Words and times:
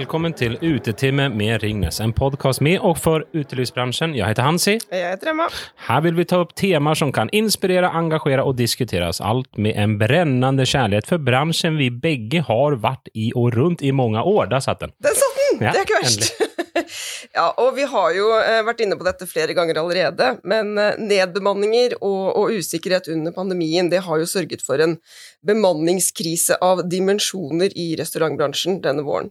Välkommen 0.00 0.32
til 0.32 0.54
Utetimme 0.64 1.26
med 1.28 1.58
Ringnes, 1.60 1.98
en 2.00 2.14
podcast 2.16 2.62
med 2.64 2.78
og 2.80 2.94
for 2.96 3.26
utelivsbransjen. 3.36 4.14
Jeg 4.16 4.30
heter 4.30 4.46
Hansi. 4.46 4.78
Jeg 4.88 5.10
heter 5.10 5.34
Emma. 5.34 5.50
Her 5.90 6.00
vil 6.06 6.16
vi 6.16 6.24
ta 6.30 6.38
opp 6.40 6.54
temaer 6.56 6.96
som 6.96 7.10
kan 7.12 7.28
inspirere, 7.36 7.90
engasjere 7.98 8.46
og 8.48 8.56
diskuteres. 8.56 9.20
Alt 9.20 9.60
med 9.60 9.76
en 9.76 9.98
brennende 10.00 10.64
kjærlighet 10.64 11.10
for 11.10 11.20
bransjen 11.20 11.76
vi 11.76 11.90
begge 11.92 12.40
har 12.46 12.78
vært 12.80 13.12
i 13.12 13.28
og 13.36 13.52
rundt 13.58 13.84
i 13.84 13.92
mange 13.92 14.24
år. 14.24 14.48
Der 14.54 14.64
satt 14.64 14.80
den. 14.86 14.96
Den 15.04 15.20
satt 15.20 15.36
den! 15.42 15.60
Ja, 15.66 15.74
det 15.74 15.82
er 15.82 15.84
ikke 15.84 16.00
verst. 16.00 16.48
ja, 17.36 17.46
og 17.60 17.74
vi 17.76 17.84
har 17.92 18.14
jo 18.16 18.30
eh, 18.38 18.62
vært 18.64 18.80
inne 18.80 18.96
på 18.96 19.04
dette 19.04 19.28
flere 19.28 19.52
ganger 19.58 19.82
allerede, 19.82 20.30
men 20.48 20.72
eh, 20.80 20.96
nedbemanninger 20.96 21.98
og, 22.00 22.22
og 22.40 22.56
usikkerhet 22.56 23.10
under 23.12 23.36
pandemien 23.36 23.92
det 23.92 24.00
har 24.06 24.22
jo 24.22 24.30
sørget 24.32 24.64
for 24.64 24.80
en 24.80 24.96
bemanningskrise 25.44 26.56
av 26.64 26.86
dimensjoner 26.88 27.76
i 27.76 27.90
restaurantbransjen 28.00 28.80
denne 28.86 29.04
våren. 29.04 29.28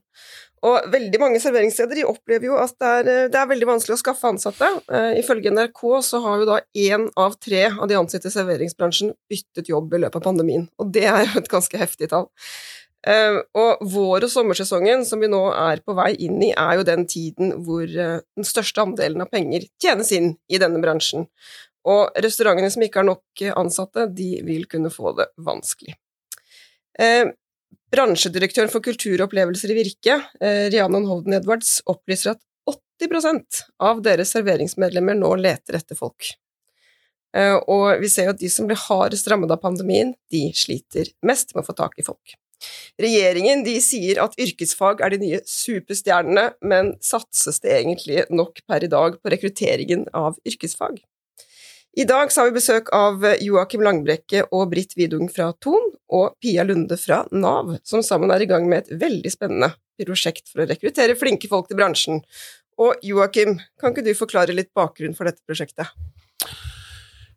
Og 0.65 0.89
veldig 0.91 1.19
mange 1.21 1.39
serveringssteder 1.41 2.01
de 2.01 2.07
opplever 2.07 2.49
jo 2.49 2.57
at 2.59 2.73
det 2.81 2.89
er, 2.89 3.11
eh, 3.11 3.27
det 3.31 3.39
er 3.39 3.51
veldig 3.51 3.69
vanskelig 3.69 3.95
å 3.95 4.01
skaffe 4.01 4.27
ansatte. 4.27 4.67
Uh, 4.91 5.13
ifølge 5.19 5.53
NRK 5.53 5.83
så 6.05 6.19
har 6.25 6.41
jo 6.41 6.49
da 6.49 6.59
én 6.75 7.07
av 7.19 7.37
tre 7.39 7.67
av 7.69 7.87
de 7.87 7.95
ansatte 7.99 8.27
i 8.27 8.33
serveringsbransjen 8.33 9.13
byttet 9.31 9.71
jobb 9.71 9.95
i 9.95 10.01
løpet 10.03 10.19
av 10.19 10.25
pandemien, 10.25 10.67
og 10.79 10.91
det 10.95 11.05
er 11.07 11.23
jo 11.27 11.39
et 11.39 11.49
ganske 11.51 11.79
heftig 11.79 12.11
tall. 12.11 12.27
Uh, 13.07 13.39
og 13.55 13.85
vår- 13.87 14.25
og 14.27 14.33
sommersesongen 14.33 15.05
som 15.07 15.23
vi 15.23 15.29
nå 15.31 15.39
er 15.55 15.79
på 15.85 15.95
vei 15.95 16.11
inn 16.19 16.41
i, 16.43 16.51
er 16.51 16.79
jo 16.79 16.87
den 16.87 17.07
tiden 17.07 17.55
hvor 17.63 17.87
uh, 17.87 18.19
den 18.35 18.47
største 18.47 18.83
andelen 18.83 19.23
av 19.23 19.31
penger 19.31 19.69
tjenes 19.79 20.11
inn 20.15 20.33
i 20.51 20.59
denne 20.59 20.83
bransjen. 20.83 21.29
Og 21.87 22.11
restaurantene 22.19 22.67
som 22.73 22.83
ikke 22.83 22.99
har 22.99 23.07
nok 23.07 23.45
ansatte, 23.55 24.09
de 24.11 24.41
vil 24.43 24.67
kunne 24.67 24.91
få 24.91 25.15
det 25.15 25.29
vanskelig. 25.39 25.95
Bransjedirektøren 27.89 28.69
for 28.69 28.85
kultur 28.85 29.15
og 29.17 29.29
opplevelser 29.29 29.73
i 29.73 29.79
Virke, 29.79 30.19
eh, 30.41 30.67
Rianon 30.69 31.07
Holden 31.09 31.39
Edwards, 31.39 31.79
opplyser 31.89 32.35
at 32.35 32.43
80% 32.69 33.63
av 33.81 34.03
deres 34.05 34.35
serveringsmedlemmer 34.35 35.17
nå 35.17 35.31
leter 35.39 35.79
etter 35.79 35.97
folk. 35.97 36.35
Eh, 37.35 37.55
og 37.69 38.01
vi 38.01 38.09
ser 38.09 38.27
jo 38.27 38.35
at 38.35 38.41
de 38.41 38.49
som 38.49 38.69
blir 38.69 38.79
hardest 38.87 39.29
rammet 39.29 39.51
av 39.53 39.61
pandemien, 39.63 40.13
de 40.29 40.49
sliter 40.57 41.09
mest 41.25 41.55
med 41.55 41.63
å 41.63 41.69
få 41.69 41.77
tak 41.77 41.97
i 41.97 42.05
folk. 42.05 42.37
Regjeringen 42.99 43.63
de 43.63 43.77
sier 43.83 44.19
at 44.21 44.35
yrkesfag 44.41 45.01
er 45.05 45.13
de 45.13 45.21
nye 45.21 45.39
superstjernene, 45.47 46.49
men 46.61 46.91
satses 47.03 47.61
det 47.63 47.71
egentlig 47.77 48.25
nok 48.29 48.59
per 48.67 48.83
i 48.83 48.91
dag 48.91 49.15
på 49.21 49.31
rekrutteringen 49.31 50.05
av 50.13 50.37
yrkesfag? 50.47 50.99
I 51.97 52.03
dag 52.05 52.29
har 52.35 52.45
vi 52.45 52.53
besøk 52.53 52.91
av 52.93 53.23
Joakim 53.41 53.81
Langbrekke 53.81 54.43
og 54.53 54.67
Britt 54.69 54.93
Widung 54.97 55.25
fra 55.33 55.47
Ton 55.57 55.87
og 56.13 56.35
Pia 56.37 56.61
Lunde 56.61 56.99
fra 57.01 57.23
Nav, 57.33 57.71
som 57.81 58.03
sammen 58.05 58.29
er 58.29 58.45
i 58.45 58.47
gang 58.49 58.67
med 58.69 58.83
et 58.83 58.99
veldig 59.01 59.31
spennende 59.33 59.71
prosjekt 60.05 60.51
for 60.51 60.61
å 60.61 60.67
rekruttere 60.69 61.17
flinke 61.17 61.49
folk 61.49 61.65
til 61.67 61.79
bransjen. 61.79 62.21
Og 62.79 63.01
Joakim, 63.03 63.57
kan 63.81 63.95
ikke 63.95 64.05
du 64.05 64.13
forklare 64.13 64.53
litt 64.53 64.69
bakgrunn 64.77 65.17
for 65.17 65.27
dette 65.27 65.41
prosjektet? 65.49 65.89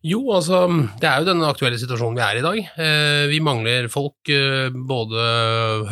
Jo, 0.03 0.19
altså, 0.35 0.65
det 0.99 1.07
er 1.07 1.21
jo 1.23 1.27
den 1.29 1.45
aktuelle 1.47 1.79
situasjonen 1.79 2.17
vi 2.19 2.23
er 2.25 2.39
i 2.39 2.41
i 2.41 2.43
dag. 2.43 2.57
Eh, 2.83 3.25
vi 3.31 3.39
mangler 3.45 3.87
folk 3.91 4.27
eh, 4.35 4.75
både 4.75 5.27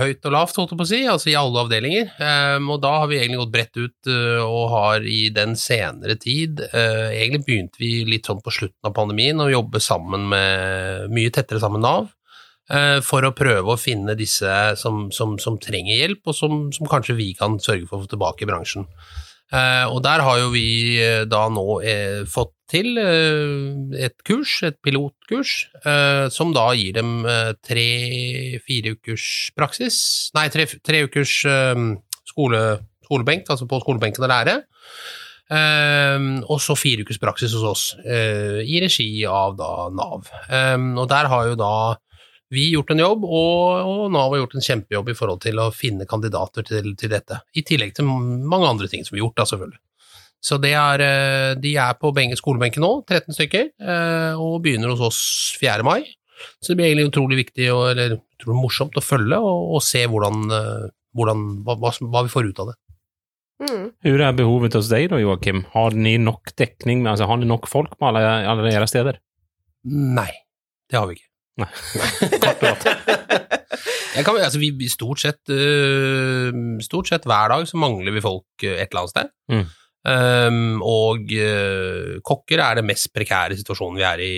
høyt 0.00 0.26
og 0.26 0.34
lavt, 0.34 0.58
holdt 0.58 0.74
jeg 0.74 0.80
på 0.80 0.86
å 0.86 0.90
si, 0.90 1.00
altså 1.06 1.30
i 1.30 1.36
alle 1.38 1.62
avdelinger. 1.62 2.10
Eh, 2.18 2.56
og 2.58 2.80
da 2.82 2.90
har 2.96 3.10
vi 3.10 3.20
egentlig 3.20 3.38
gått 3.44 3.52
bredt 3.54 3.78
ut 3.78 4.10
og 4.42 4.64
har 4.72 5.06
i 5.06 5.20
den 5.34 5.54
senere 5.58 6.16
tid 6.18 6.58
Egentlig 6.72 7.44
begynte 7.46 7.78
vi 7.78 7.92
litt 8.08 8.26
sånn 8.26 8.40
på 8.42 8.52
slutten 8.54 8.88
av 8.88 8.94
pandemien 8.96 9.38
å 9.42 9.50
jobbe 9.50 9.82
sammen 9.82 10.26
med 10.32 11.12
Mye 11.14 11.30
tettere 11.30 11.62
sammen 11.62 11.84
Nav. 11.84 12.10
For 13.06 13.26
å 13.26 13.32
prøve 13.34 13.74
å 13.74 13.80
finne 13.80 14.14
disse 14.18 14.50
som, 14.78 15.08
som, 15.14 15.34
som 15.42 15.56
trenger 15.58 15.96
hjelp, 15.96 16.22
og 16.30 16.36
som, 16.36 16.60
som 16.74 16.86
kanskje 16.90 17.16
vi 17.18 17.32
kan 17.38 17.58
sørge 17.62 17.88
for 17.88 17.98
å 17.98 18.04
få 18.04 18.12
tilbake 18.12 18.46
i 18.46 18.50
bransjen. 18.50 18.86
Eh, 19.50 19.86
og 19.90 19.98
der 20.06 20.22
har 20.22 20.38
jo 20.38 20.50
vi 20.54 20.64
eh, 21.02 21.24
da 21.26 21.48
nå 21.50 21.80
eh, 21.82 22.22
fått 22.30 22.54
til 22.70 23.00
et 23.02 24.14
kurs, 24.22 24.60
et 24.62 24.76
pilotkurs, 24.78 25.54
som 26.30 26.52
da 26.54 26.68
gir 26.78 26.92
dem 26.94 27.24
tre-fire 27.66 28.92
ukers 28.94 29.24
praksis, 29.58 29.96
nei, 30.38 30.44
tre, 30.54 30.68
tre 30.78 31.00
ukers 31.02 31.32
skole, 32.30 32.60
skolebenk, 33.08 33.50
altså 33.50 33.66
på 33.66 33.80
skolebenken 33.82 34.22
å 34.22 34.30
lære. 34.30 34.54
Um, 35.50 36.44
og 36.46 36.60
så 36.62 36.76
fire 36.78 37.02
ukers 37.02 37.18
praksis 37.18 37.56
hos 37.58 37.66
oss, 37.66 37.84
uh, 38.04 38.62
i 38.62 38.78
regi 38.84 39.08
av 39.26 39.58
da 39.58 39.88
Nav. 39.90 40.30
Um, 40.46 40.92
og 40.94 41.10
der 41.10 41.26
har 41.32 41.48
jo 41.50 41.58
da 41.58 41.72
vi 42.50 42.66
gjort 42.72 42.90
en 42.90 43.02
jobb, 43.02 43.24
og, 43.26 43.90
og 43.90 44.00
Nav 44.10 44.32
har 44.32 44.42
gjort 44.42 44.56
en 44.58 44.64
kjempejobb 44.66 45.12
i 45.12 45.14
forhold 45.18 45.42
til 45.44 45.60
å 45.62 45.68
finne 45.74 46.08
kandidater 46.10 46.66
til, 46.66 46.90
til 46.98 47.12
dette. 47.12 47.38
I 47.54 47.62
tillegg 47.66 47.94
til 47.94 48.08
mange 48.08 48.66
andre 48.66 48.90
ting 48.90 49.06
som 49.06 49.14
vi 49.14 49.20
har 49.20 49.28
gjort, 49.28 49.38
da, 49.38 49.46
selvfølgelig. 49.52 49.80
Så 50.40 50.56
det 50.58 50.72
er, 50.72 51.04
eh, 51.04 51.54
de 51.60 51.74
er 51.76 51.98
på 52.00 52.10
skolebenken 52.40 52.82
nå, 52.82 52.92
13 53.04 53.36
stykker, 53.36 53.70
eh, 53.78 54.40
og 54.40 54.62
begynner 54.64 54.90
hos 54.94 55.04
oss 55.10 55.20
4. 55.60 55.84
mai. 55.84 56.02
Så 56.58 56.72
det 56.72 56.80
blir 56.80 56.88
egentlig 56.88 57.10
utrolig 57.12 57.40
viktig, 57.44 57.70
og, 57.74 57.90
eller 57.92 58.16
utrolig 58.18 58.58
morsomt 58.58 58.96
å 58.96 59.04
følge 59.04 59.36
og, 59.38 59.76
og 59.76 59.84
se 59.84 60.06
hvordan, 60.08 60.46
eh, 60.56 60.86
hvordan, 61.14 61.48
hva, 61.66 61.76
hva, 61.78 61.92
hva 62.00 62.24
vi 62.24 62.32
får 62.32 62.50
ut 62.50 62.62
av 62.64 62.72
det. 62.72 62.78
Mm. 63.60 63.88
Hur 64.08 64.22
er 64.24 64.36
behovet 64.38 64.74
hos 64.78 64.88
deg 64.88 65.10
da, 65.12 65.20
Joakim? 65.20 65.66
Har 65.74 65.92
ni 65.92 66.16
nok 66.18 66.54
dekning, 66.56 67.04
altså 67.06 67.28
har 67.28 67.38
ni 67.38 67.48
nok 67.48 67.68
folk 67.68 67.98
på 68.00 68.08
alle, 68.08 68.24
alle 68.48 68.70
deres 68.70 68.90
steder? 68.94 69.20
Nei, 69.84 70.30
det 70.88 70.96
har 70.98 71.06
vi 71.10 71.20
ikke. 71.20 71.29
Nei. 71.58 71.68
Kort 72.38 72.62
og 72.62 72.68
godt. 72.68 72.86
Jeg 74.16 74.26
kan, 74.26 74.38
altså, 74.42 74.58
vi, 74.60 74.88
stort, 74.90 75.22
sett, 75.22 75.42
uh, 75.50 76.50
stort 76.82 77.10
sett 77.10 77.26
hver 77.28 77.52
dag 77.52 77.66
så 77.68 77.78
mangler 77.80 78.14
vi 78.14 78.22
folk 78.24 78.64
øh, 78.66 78.74
et 78.74 78.90
eller 78.90 79.04
annet 79.04 79.14
sted. 79.14 79.30
Mm. 79.52 79.68
Um, 80.00 80.78
og 80.80 81.28
uh, 81.36 82.20
kokker 82.24 82.62
er 82.64 82.78
det 82.78 82.86
mest 82.88 83.10
prekære 83.12 83.58
situasjonen 83.58 83.98
vi 84.00 84.06
er 84.08 84.22
i 84.24 84.34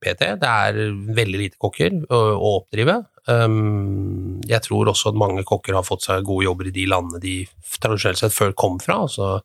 PT. 0.00 0.30
Det 0.40 0.52
er 0.68 0.78
veldig 1.18 1.40
lite 1.42 1.60
kokker 1.60 1.98
å, 2.08 2.20
å 2.34 2.52
oppdrive. 2.62 3.02
Um, 3.28 4.40
jeg 4.48 4.64
tror 4.64 4.90
også 4.92 5.12
at 5.12 5.20
mange 5.20 5.44
kokker 5.48 5.76
har 5.76 5.84
fått 5.86 6.06
seg 6.08 6.24
gode 6.26 6.48
jobber 6.48 6.68
i 6.68 6.74
de 6.74 6.86
landene 6.88 7.20
de 7.22 7.36
tradisjonelt 7.80 8.20
sett 8.20 8.36
før 8.36 8.56
kom 8.56 8.80
fra, 8.82 9.02
altså 9.06 9.38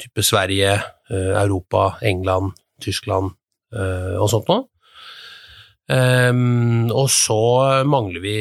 type 0.00 0.22
Sverige, 0.26 0.76
uh, 1.10 1.34
Europa, 1.42 1.96
England, 2.06 2.54
Tyskland 2.82 3.34
uh, 3.74 4.14
og 4.18 4.30
sånt 4.30 4.50
noe. 4.50 4.66
Um, 5.84 6.88
og 6.96 7.10
så 7.12 7.84
mangler 7.84 8.22
vi 8.24 8.36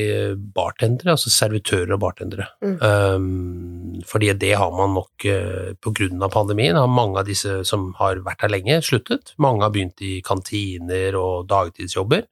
bartendere, 0.56 1.18
altså 1.18 1.32
servitører 1.34 1.92
og 1.96 2.00
bartendere. 2.06 2.48
Mm. 2.64 2.78
Um, 2.80 4.04
fordi 4.08 4.32
det 4.40 4.54
har 4.60 4.72
man 4.72 4.96
nok 4.96 5.28
uh, 5.28 5.74
på 5.76 5.94
grunn 5.98 6.24
av 6.24 6.32
pandemien. 6.36 6.80
Har 6.80 6.88
mange 6.92 7.20
av 7.20 7.28
disse 7.28 7.62
som 7.68 7.92
har 8.00 8.24
vært 8.24 8.46
her 8.46 8.54
lenge, 8.54 8.80
sluttet. 8.86 9.36
Mange 9.44 9.66
har 9.66 9.76
begynt 9.76 10.04
i 10.06 10.22
kantiner 10.26 11.20
og 11.20 11.50
dagtidsjobber. 11.52 12.26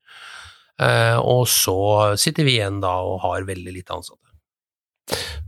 Uh, 0.81 1.19
og 1.19 1.45
så 1.51 2.15
sitter 2.17 2.47
vi 2.47 2.57
igjen 2.57 2.79
da 2.81 2.95
og 3.05 3.19
har 3.25 3.49
veldig 3.49 3.75
lite 3.75 3.99
ansatte. 3.99 4.21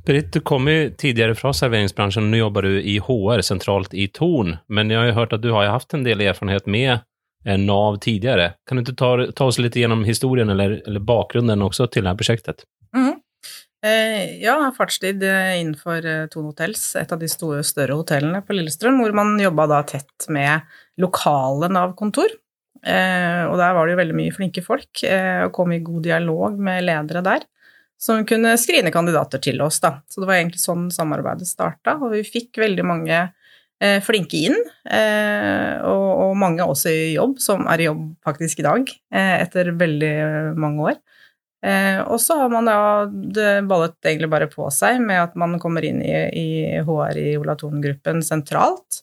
Britt, 0.05 0.33
du 0.33 0.41
kom 0.43 0.67
jo 0.67 0.89
tidligere 0.99 1.35
fra 1.39 1.53
serveringsbransjen. 1.55 2.27
Nå 2.31 2.41
jobber 2.41 2.67
du 2.67 2.75
i 2.75 2.97
HR 2.99 3.41
sentralt 3.45 3.93
i 3.95 4.09
Torn. 4.11 4.57
Men 4.67 4.91
jeg 4.91 4.99
har 4.99 5.09
jo 5.09 5.17
hørt 5.21 5.35
at 5.37 5.43
du 5.45 5.53
har 5.55 5.69
hatt 5.69 5.83
haft 5.83 5.95
en 5.95 6.03
del 6.03 6.25
erfarenhet 6.25 6.67
med 6.67 6.89
eh, 6.91 7.03
NAV 7.43 7.97
tidigare. 7.97 8.53
Kan 8.67 8.77
du 8.77 8.79
inte 8.79 8.95
ta, 8.95 9.31
ta 9.31 9.45
oss 9.45 9.57
lite 9.57 9.79
gjennom 9.79 10.03
historien 10.03 10.49
eller, 10.49 10.81
eller 10.87 10.99
bakgrunden 10.99 11.61
också 11.61 11.87
till 11.87 12.03
det 12.03 12.09
här 12.09 12.17
projektet? 12.17 12.63
Mhm. 12.95 13.19
Eh, 13.85 14.43
ja, 14.43 14.73
fartstid 14.77 15.23
eh, 15.23 15.61
innenfor 15.61 16.05
eh, 16.05 16.25
Thon 16.25 16.45
Hotels, 16.45 16.95
et 16.95 17.11
av 17.11 17.19
de 17.19 17.27
store, 17.27 17.63
større 17.67 17.97
hotellene 17.99 18.39
på 18.41 18.55
Lillestrøm, 18.55 19.01
hvor 19.01 19.11
man 19.11 19.35
jobba 19.43 19.65
da 19.67 19.81
tett 19.83 20.29
med 20.31 20.63
lokale 21.03 21.67
Nav-kontor. 21.67 22.31
Eh, 22.79 23.43
og 23.49 23.57
der 23.59 23.75
var 23.75 23.83
det 23.83 23.95
jo 23.95 23.99
veldig 23.99 24.15
mye 24.15 24.35
flinke 24.35 24.63
folk, 24.63 25.03
eh, 25.03 25.43
og 25.43 25.51
kom 25.55 25.75
i 25.75 25.81
god 25.83 26.07
dialog 26.07 26.55
med 26.59 26.87
ledere 26.87 27.25
der, 27.27 27.43
som 27.99 28.23
kunne 28.27 28.55
skrine 28.59 28.91
kandidater 28.91 29.43
til 29.43 29.59
oss, 29.63 29.81
da. 29.83 29.97
Så 30.07 30.23
det 30.23 30.31
var 30.31 30.39
egentlig 30.39 30.63
sånn 30.63 30.87
samarbeidet 30.91 31.47
starta, 31.51 31.97
og 31.99 32.15
vi 32.15 32.23
fikk 32.23 32.63
veldig 32.63 32.87
mange 32.87 33.17
eh, 33.19 33.31
flinke 34.05 34.39
inn, 34.47 34.55
eh, 34.89 35.81
og, 35.83 36.33
mange 36.39 36.65
også 36.65 36.91
i 36.91 37.13
jobb, 37.13 37.37
som 37.41 37.67
er 37.69 37.83
i 37.83 37.87
jobb 37.89 38.05
faktisk 38.25 38.61
i 38.61 38.65
dag, 38.65 38.93
eh, 39.13 39.35
etter 39.43 39.73
veldig 39.77 40.13
mange 40.59 40.87
år. 40.91 41.01
Eh, 41.63 42.01
og 42.01 42.19
så 42.19 42.35
har 42.41 42.49
man 42.51 42.67
da 42.67 42.77
det 43.07 43.51
ballet 43.69 43.95
egentlig 44.03 44.27
bare 44.33 44.49
på 44.51 44.67
seg 44.73 44.99
med 45.03 45.21
at 45.21 45.35
man 45.39 45.55
kommer 45.63 45.85
inn 45.87 46.01
i, 46.03 46.79
HR 46.83 47.19
i 47.21 47.27
Ola 47.39 47.55
Thon-gruppen 47.59 48.19
sentralt, 48.25 48.99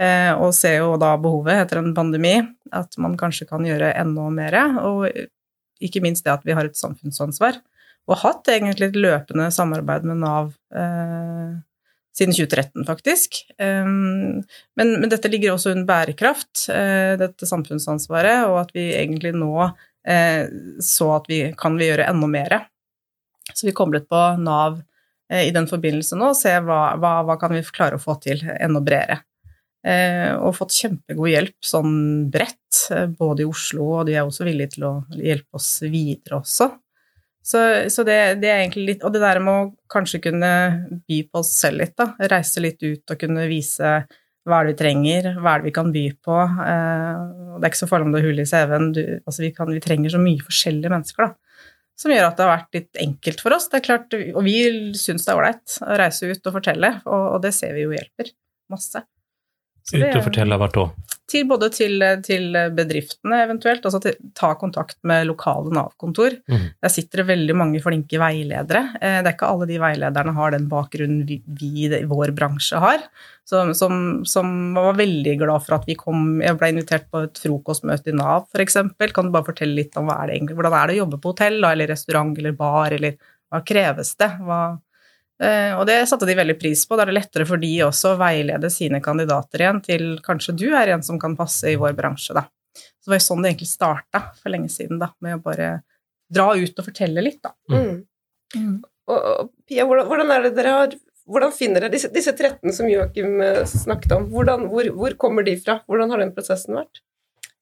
eh, 0.00 0.32
og 0.32 0.54
ser 0.56 0.78
jo 0.80 0.94
da 1.00 1.12
behovet 1.20 1.66
etter 1.66 1.82
en 1.82 1.92
pandemi, 1.96 2.38
at 2.72 2.96
man 3.02 3.18
kanskje 3.20 3.48
kan 3.50 3.66
gjøre 3.66 3.92
enda 4.00 4.28
mer, 4.32 4.56
og 4.80 5.08
ikke 5.84 6.02
minst 6.04 6.24
det 6.24 6.32
at 6.32 6.48
vi 6.48 6.56
har 6.56 6.68
et 6.68 6.80
samfunnsansvar, 6.80 7.60
og 8.08 8.22
hatt 8.22 8.48
egentlig 8.48 8.88
et 8.88 8.96
løpende 8.96 9.50
samarbeid 9.52 10.08
med 10.08 10.22
Nav 10.22 10.54
eh, 10.72 11.58
siden 12.18 12.34
2013, 12.34 12.84
faktisk. 12.86 13.42
Um, 13.58 14.42
men, 14.76 14.94
men 15.00 15.10
dette 15.10 15.30
ligger 15.30 15.54
også 15.54 15.72
under 15.74 15.86
bærekraft, 15.88 16.66
eh, 16.74 17.14
dette 17.20 17.46
samfunnsansvaret, 17.46 18.48
og 18.50 18.58
at 18.64 18.74
vi 18.74 18.88
egentlig 18.98 19.34
nå 19.36 19.52
eh, 19.62 20.50
så 20.82 21.12
at 21.18 21.30
vi 21.30 21.42
kan 21.58 21.78
vi 21.78 21.90
gjøre 21.90 22.08
enda 22.10 22.30
mer. 22.30 22.58
Så 23.52 23.68
vi 23.68 23.76
koblet 23.76 24.08
på 24.10 24.24
Nav 24.42 24.80
eh, 25.30 25.46
i 25.46 25.54
den 25.54 25.70
forbindelse 25.70 26.18
nå, 26.18 26.32
se 26.36 26.56
hva, 26.64 26.82
hva, 26.98 27.14
hva 27.28 27.38
kan 27.40 27.54
vi 27.54 27.64
klare 27.70 28.00
å 28.00 28.02
få 28.02 28.18
til 28.24 28.44
enda 28.58 28.82
bredere. 28.84 29.22
Og 29.88 30.56
fått 30.56 30.74
kjempegod 30.74 31.30
hjelp 31.30 31.64
sånn 31.64 31.92
bredt, 32.28 32.80
både 33.16 33.44
i 33.44 33.46
Oslo, 33.48 33.84
og 34.00 34.08
de 34.08 34.16
er 34.18 34.26
også 34.26 34.44
villige 34.44 34.74
til 34.74 34.84
å 34.84 34.90
hjelpe 35.14 35.56
oss 35.56 35.68
videre 35.86 36.40
også. 36.42 36.66
Så, 37.44 37.60
så 37.92 38.04
det, 38.04 38.42
det, 38.42 38.48
er 38.50 38.60
egentlig 38.60 38.84
litt 38.84 39.04
Og 39.06 39.12
det 39.14 39.22
der 39.22 39.38
med 39.40 39.54
å 39.54 39.68
kanskje 39.88 40.20
kunne 40.26 40.50
by 41.08 41.20
på 41.30 41.40
oss 41.40 41.52
selv 41.56 41.80
litt, 41.80 41.94
da. 41.96 42.10
Reise 42.28 42.60
litt 42.60 42.82
ut 42.84 43.14
og 43.14 43.20
kunne 43.20 43.46
vise 43.48 43.92
hva 44.48 44.60
er 44.60 44.68
det 44.68 44.74
vi 44.74 44.78
trenger, 44.80 45.28
hva 45.38 45.54
er 45.54 45.62
det 45.62 45.68
vi 45.68 45.74
kan 45.76 45.90
by 45.92 46.04
på. 46.24 46.36
Eh, 46.64 47.18
det 47.58 47.60
er 47.60 47.70
ikke 47.70 47.82
så 47.82 47.90
farlig 47.90 48.08
om 48.08 48.14
det 48.14 48.22
er 48.22 48.28
hull 48.30 48.40
i 48.40 48.46
CV-en, 48.48 48.88
altså 49.28 49.44
vi, 49.44 49.50
vi, 49.74 49.82
trenger 49.84 50.14
så 50.14 50.22
mye 50.22 50.46
forskjellige 50.46 50.92
mennesker, 50.94 51.28
da. 51.28 51.68
Som 51.98 52.14
gjør 52.14 52.28
at 52.28 52.38
det 52.38 52.44
har 52.46 52.52
vært 52.52 52.76
litt 52.78 53.00
enkelt 53.02 53.40
for 53.42 53.56
oss. 53.56 53.66
Det 53.68 53.80
er 53.80 53.86
klart, 53.88 54.14
Og 54.14 54.42
vi 54.46 54.56
syns 54.96 55.26
det 55.26 55.32
er 55.32 55.40
ålreit 55.40 55.78
å 55.82 55.98
reise 55.98 56.30
ut 56.30 56.46
og 56.46 56.54
fortelle, 56.60 56.92
og, 57.04 57.24
og 57.34 57.40
det 57.44 57.52
ser 57.56 57.74
vi 57.74 57.84
jo 57.84 57.94
hjelper 57.96 58.30
masse. 58.70 59.02
Ut 59.88 60.04
og 60.06 60.24
fortelle 60.28 60.60
hvert 60.60 60.76
da? 60.76 60.86
Til, 61.28 61.44
både 61.48 61.68
til, 61.74 62.00
til, 62.24 62.56
bedriftene 62.72 63.42
eventuelt, 63.44 63.84
altså 63.84 64.00
til, 64.00 64.14
ta 64.38 64.54
kontakt 64.56 64.96
med 65.08 65.26
lokale 65.28 65.72
Nav-kontor. 65.76 66.38
Mm. 66.48 66.62
Der 66.80 66.92
sitter 66.92 67.22
det 67.22 67.28
veldig 67.28 67.56
mange 67.58 67.82
flinke 67.84 68.20
veiledere. 68.20 68.84
Eh, 68.96 69.18
det 69.20 69.28
er 69.28 69.36
ikke 69.36 69.50
alle 69.52 69.68
de 69.68 69.76
veilederne 69.82 70.34
har 70.38 70.54
den 70.54 70.70
bakgrunnen 70.70 71.26
vi, 71.28 71.42
vi 71.60 71.84
i 71.84 72.02
vår 72.08 72.32
bransje 72.38 72.80
har. 72.80 73.04
Som, 73.48 73.74
som, 73.76 74.00
som, 74.28 74.56
var 74.76 74.96
veldig 74.96 75.36
glad 75.40 75.64
for 75.64 75.78
at 75.78 75.86
vi 75.88 75.94
kom 75.96 76.42
Jeg 76.44 76.58
ble 76.60 76.68
invitert 76.68 77.06
på 77.08 77.22
et 77.24 77.38
frokostmøte 77.40 78.12
i 78.12 78.16
Nav, 78.16 78.48
f.eks. 78.52 78.80
Kan 79.12 79.28
du 79.28 79.34
bare 79.36 79.48
fortelle 79.48 79.76
litt 79.76 79.96
om 80.00 80.10
er 80.12 80.28
det 80.28 80.36
egentlig, 80.38 80.58
hvordan 80.58 80.76
er 80.76 80.88
det 80.88 80.98
å 80.98 81.02
jobbe 81.02 81.20
på 81.22 81.32
hotell 81.32 81.60
da, 81.64 81.72
eller 81.72 81.92
restaurant 81.92 82.36
eller 82.40 82.56
bar, 82.56 82.96
eller 82.96 83.16
hva 83.48 83.62
kreves 83.64 84.14
det? 84.20 84.28
Hva, 84.44 84.62
og 85.38 85.84
det 85.86 86.00
satte 86.10 86.26
de 86.26 86.34
veldig 86.34 86.56
pris 86.58 86.80
på. 86.82 86.96
Da 86.98 87.04
er 87.04 87.12
det 87.12 87.18
lettere 87.20 87.44
for 87.46 87.62
de 87.62 87.70
også 87.86 88.14
å 88.14 88.18
veilede 88.18 88.70
sine 88.74 88.98
kandidater 89.04 89.62
igjen 89.62 89.78
til 89.84 90.06
kanskje 90.24 90.56
du 90.58 90.64
er 90.74 90.90
en 90.96 91.04
som 91.06 91.20
kan 91.22 91.36
passe 91.38 91.70
i 91.70 91.76
vår 91.78 91.94
bransje, 91.98 92.34
da. 92.34 92.42
Så 92.74 93.06
det 93.06 93.12
var 93.12 93.20
jo 93.20 93.26
sånn 93.28 93.44
det 93.44 93.52
egentlig 93.52 93.70
starta 93.70 94.22
for 94.40 94.52
lenge 94.52 94.70
siden, 94.72 94.98
da, 94.98 95.12
med 95.24 95.38
å 95.38 95.42
bare 95.44 95.68
dra 96.28 96.50
ut 96.58 96.80
og 96.80 96.88
fortelle 96.88 97.24
litt, 97.24 97.40
da. 97.44 97.54
Mm. 97.72 98.00
Mm. 98.56 98.78
Og, 99.08 99.18
og, 99.18 99.52
Pia, 99.68 99.86
hvordan, 99.88 100.08
hvordan, 100.08 100.32
er 100.32 100.46
det 100.46 100.56
dere 100.56 100.74
har 100.76 100.96
hvordan 101.28 101.52
finner 101.52 101.84
dere 101.84 101.92
disse, 101.92 102.08
disse 102.12 102.32
13 102.32 102.72
som 102.72 102.88
Joakim 102.88 103.42
eh, 103.44 103.60
snakket 103.68 104.14
om? 104.16 104.30
Hvordan, 104.32 104.64
hvor, 104.72 104.88
hvor, 104.96 105.16
kommer 105.20 105.44
de 105.44 105.58
fra? 105.60 105.82
Hvordan 105.88 106.14
har 106.14 106.22
den 106.22 106.32
prosessen 106.36 106.78
vært? 106.78 107.02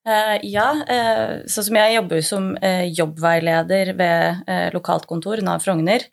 Uh, 0.07 0.37
ja, 0.47 0.69
uh, 0.87 1.33
sånn 1.51 1.67
som 1.67 1.79
jeg 1.81 1.97
jobber 1.97 2.21
som 2.23 2.53
uh, 2.63 2.85
jobbveileder 2.87 3.91
ved 3.99 4.53
lokalt 4.75 5.09
kontor, 5.11 5.43
Nav 5.43 5.65
Frogner 5.65 6.07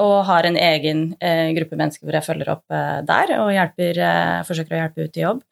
og 0.00 0.22
har 0.28 0.46
en 0.48 0.56
egen 0.56 1.02
eh, 1.20 1.50
gruppe 1.56 1.76
mennesker 1.76 2.06
hvor 2.06 2.16
jeg 2.16 2.24
følger 2.24 2.52
opp 2.54 2.72
eh, 2.72 3.00
der 3.08 3.34
og 3.38 3.50
hjelper, 3.52 3.98
eh, 4.00 4.38
forsøker 4.48 4.76
å 4.76 4.78
hjelpe 4.80 5.06
ut 5.06 5.18
i 5.18 5.24
jobb. 5.26 5.42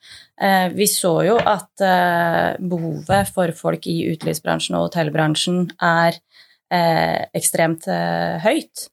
Eh, 0.41 0.69
vi 0.77 0.87
så 0.89 1.13
jo 1.27 1.35
at 1.39 1.85
eh, 1.85 2.61
behovet 2.73 3.35
for 3.35 3.53
folk 3.57 3.89
i 3.91 3.99
utelivsbransjen 4.15 4.79
og 4.79 4.89
hotellbransjen 4.89 5.67
er 5.77 6.17
eh, 6.73 7.27
ekstremt 7.37 7.91
høyt. 8.45 8.89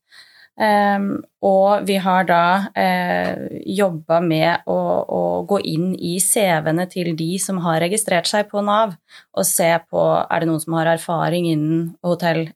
og 1.47 1.83
vi 1.85 1.95
har 2.01 2.23
da 2.25 2.71
eh, 2.73 3.61
jobba 3.77 4.17
med 4.25 4.65
å, 4.65 4.77
å, 5.05 5.19
gå 5.45 5.59
inn 5.69 5.91
i 5.93 6.15
CV-ene 6.17 6.87
til 6.89 7.11
de 7.15 7.37
som 7.39 7.59
har 7.61 7.77
registrert 7.83 8.25
seg 8.25 8.49
på 8.49 8.63
Nav, 8.65 8.95
og 9.37 9.45
se 9.45 9.69
på 9.85 10.01
er 10.17 10.41
det 10.41 10.49
noen 10.49 10.63
som 10.63 10.73
har 10.79 10.89
erfaring 10.95 11.45
innen 11.45 11.85
hotell, 12.01 12.47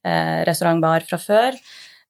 restaurant, 0.49 0.81
bar 0.81 1.05
fra 1.05 1.21
før. 1.21 1.61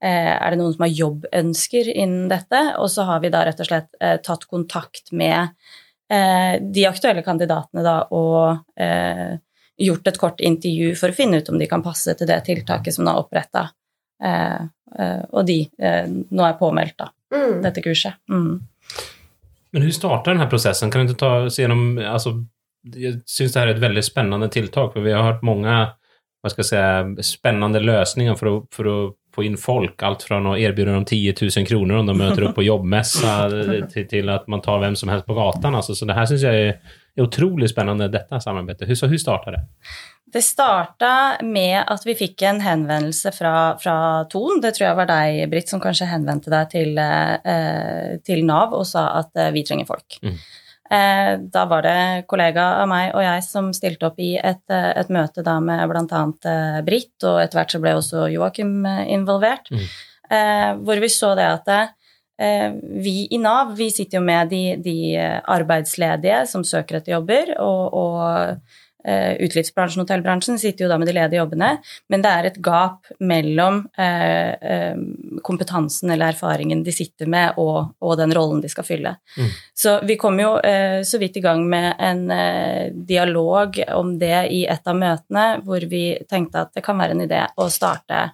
Eh, 0.01 0.33
er 0.33 0.49
det 0.49 0.57
noen 0.57 0.73
som 0.73 0.81
har 0.87 0.95
jobbønsker 0.97 1.91
innen 1.93 2.25
dette? 2.31 2.61
Og 2.81 2.89
så 2.89 3.05
har 3.05 3.21
vi 3.21 3.29
da 3.33 3.43
rett 3.45 3.61
og 3.61 3.69
slett 3.69 3.91
eh, 4.01 4.17
tatt 4.25 4.47
kontakt 4.49 5.11
med 5.13 5.53
eh, 6.09 6.55
de 6.57 6.87
aktuelle 6.89 7.21
kandidatene 7.25 7.85
da, 7.85 7.97
og 8.09 8.81
gjort 9.81 10.09
et 10.09 10.17
kort 10.21 10.41
intervju 10.45 10.95
for 10.97 11.09
å 11.09 11.17
finne 11.17 11.39
ut 11.41 11.47
om 11.49 11.57
de 11.57 11.67
kan 11.69 11.83
passe 11.85 12.13
til 12.17 12.29
det 12.29 12.39
tiltaket 12.45 12.93
som 12.93 13.07
er 13.09 13.17
oppretta. 13.17 13.69
og 14.21 15.45
de 15.47 15.55
nå 16.29 16.43
er 16.45 16.57
påmeldt, 16.59 16.97
da, 16.99 17.07
mm. 17.33 17.55
dette 17.63 17.81
kurset. 17.81 18.19
Mm. 18.29 18.59
Men 19.71 19.81
hvordan 19.81 19.95
starta 19.95 20.33
denne 20.33 20.49
prosessen? 20.51 20.91
Kan 20.91 21.07
du 21.07 21.13
ikke 21.13 21.23
ta 21.23 21.31
oss 21.47 21.57
gjennom 21.57 21.97
altså, 21.97 22.35
Jeg 22.93 23.23
syns 23.25 23.55
det 23.55 23.63
er 23.63 23.71
et 23.73 23.81
veldig 23.81 24.03
spennende 24.05 24.51
tiltak, 24.53 24.93
for 24.93 25.01
vi 25.01 25.15
har 25.15 25.25
hørt 25.25 25.41
mange 25.47 25.73
hva 26.41 26.49
skal 26.51 26.65
jeg 26.65 27.15
si, 27.17 27.37
spennende 27.37 27.81
løsninger 27.81 28.37
for 28.37 28.51
å, 28.51 28.55
for 28.73 28.89
å 28.89 28.97
få 29.35 29.43
inn 29.43 29.57
folk. 29.57 30.03
Alt 30.03 30.23
fra 30.23 30.37
att 30.51 30.59
erbjuda 30.59 30.91
dem 30.91 31.05
10 31.05 31.35
000 31.57 31.65
kroner 31.67 31.97
om 31.97 32.05
de 32.05 32.17
møter 32.17 32.47
opp 32.47 32.55
på 32.55 32.63
jobbmässa 32.63 33.35
til, 33.93 34.07
till 34.09 34.29
at 34.29 34.47
man 34.47 34.61
tar 34.61 34.79
hvem 34.79 34.95
som 34.95 35.09
helst 35.09 35.25
på 35.25 35.37
gatan. 35.37 35.75
Alltså, 35.75 35.95
så 35.95 36.05
det 36.05 36.17
her 36.17 36.29
syns 36.29 36.47
jeg 36.47 36.67
er, 36.67 36.97
utrolig 37.19 37.67
spennende, 37.69 38.07
dette 38.07 38.39
samarbeidet. 38.39 38.87
hur 38.87 39.17
startade 39.17 39.57
det? 39.57 39.63
Det 40.33 40.41
starta 40.41 41.43
med 41.43 41.83
at 41.91 42.05
vi 42.07 42.15
fikk 42.15 42.45
en 42.47 42.61
henvendelse 42.63 43.33
fra, 43.35 43.75
fra 43.79 43.95
Ton. 44.31 44.61
Det 44.63 44.71
tror 44.77 44.85
jeg 44.87 44.99
var 45.01 45.09
deg, 45.09 45.41
Britt, 45.51 45.67
som 45.69 45.81
kanskje 45.83 46.07
henvendte 46.07 46.53
deg 46.53 46.69
til, 46.71 46.95
eh, 46.97 48.15
til 48.23 48.45
Nav 48.47 48.71
og 48.77 48.85
sa 48.87 49.09
at 49.19 49.35
eh, 49.35 49.51
vi 49.51 49.65
trenger 49.67 49.89
folk. 49.89 50.21
Mm. 50.23 50.37
Eh, 50.91 51.37
da 51.39 51.63
var 51.71 51.85
det 51.85 52.25
kollega 52.27 52.65
av 52.81 52.89
meg 52.91 53.13
og 53.15 53.23
jeg 53.23 53.43
som 53.45 53.69
stilte 53.71 54.09
opp 54.09 54.17
i 54.19 54.33
et, 54.35 54.63
eh, 54.67 54.89
et 54.99 55.11
møte 55.13 55.43
da 55.45 55.55
med 55.63 55.85
bl.a. 55.87 56.23
Eh, 56.51 56.79
Britt, 56.83 57.15
og 57.23 57.39
etter 57.39 57.61
hvert 57.61 57.71
så 57.71 57.79
ble 57.79 57.93
også 57.95 58.25
Joakim 58.33 58.83
involvert, 59.07 59.71
mm. 59.71 59.89
hvor 60.83 60.99
vi 61.03 61.09
så 61.11 61.33
det 61.35 61.47
at 61.47 61.71
vi 63.03 63.27
i 63.35 63.37
Nav 63.37 63.75
vi 63.77 63.89
sitter 63.93 64.17
jo 64.17 64.21
med 64.25 64.49
de, 64.49 64.61
de 64.81 64.95
arbeidsledige 65.21 66.39
som 66.49 66.63
søker 66.65 66.97
etter 66.97 67.13
jobber, 67.13 67.51
og, 67.61 67.93
og 67.93 68.90
utelivsbransjen 69.01 70.01
og 70.01 70.05
hotellbransjen 70.05 70.59
sitter 70.61 70.85
jo 70.85 70.91
da 70.91 70.97
med 71.01 71.09
de 71.09 71.15
ledige 71.15 71.41
jobbene, 71.41 71.71
men 72.11 72.23
det 72.23 72.31
er 72.31 72.47
et 72.49 72.59
gap 72.63 73.09
mellom 73.19 73.81
uh, 73.97 74.51
uh, 74.61 75.39
kompetansen 75.45 76.13
eller 76.13 76.35
erfaringen 76.35 76.83
de 76.85 76.93
sitter 76.95 77.29
med, 77.31 77.57
og, 77.61 77.93
og 78.01 78.17
den 78.19 78.33
rollen 78.35 78.61
de 78.63 78.69
skal 78.71 78.87
fylle. 78.87 79.15
Mm. 79.37 79.51
Så 79.81 79.97
vi 80.07 80.17
kom 80.19 80.39
jo 80.39 80.53
så 81.07 81.17
vidt 81.21 81.37
i 81.39 81.41
gang 81.43 81.63
med 81.69 81.95
en 81.99 82.25
dialog 83.07 83.77
om 83.95 84.13
det 84.19 84.47
i 84.53 84.61
et 84.69 84.87
av 84.87 84.97
møtene, 84.97 85.45
hvor 85.65 85.83
vi 85.89 86.03
tenkte 86.29 86.65
at 86.65 86.73
det 86.75 86.83
kan 86.85 86.99
være 86.99 87.15
en 87.15 87.23
idé 87.25 87.41
å 87.57 87.67
starte 87.71 88.27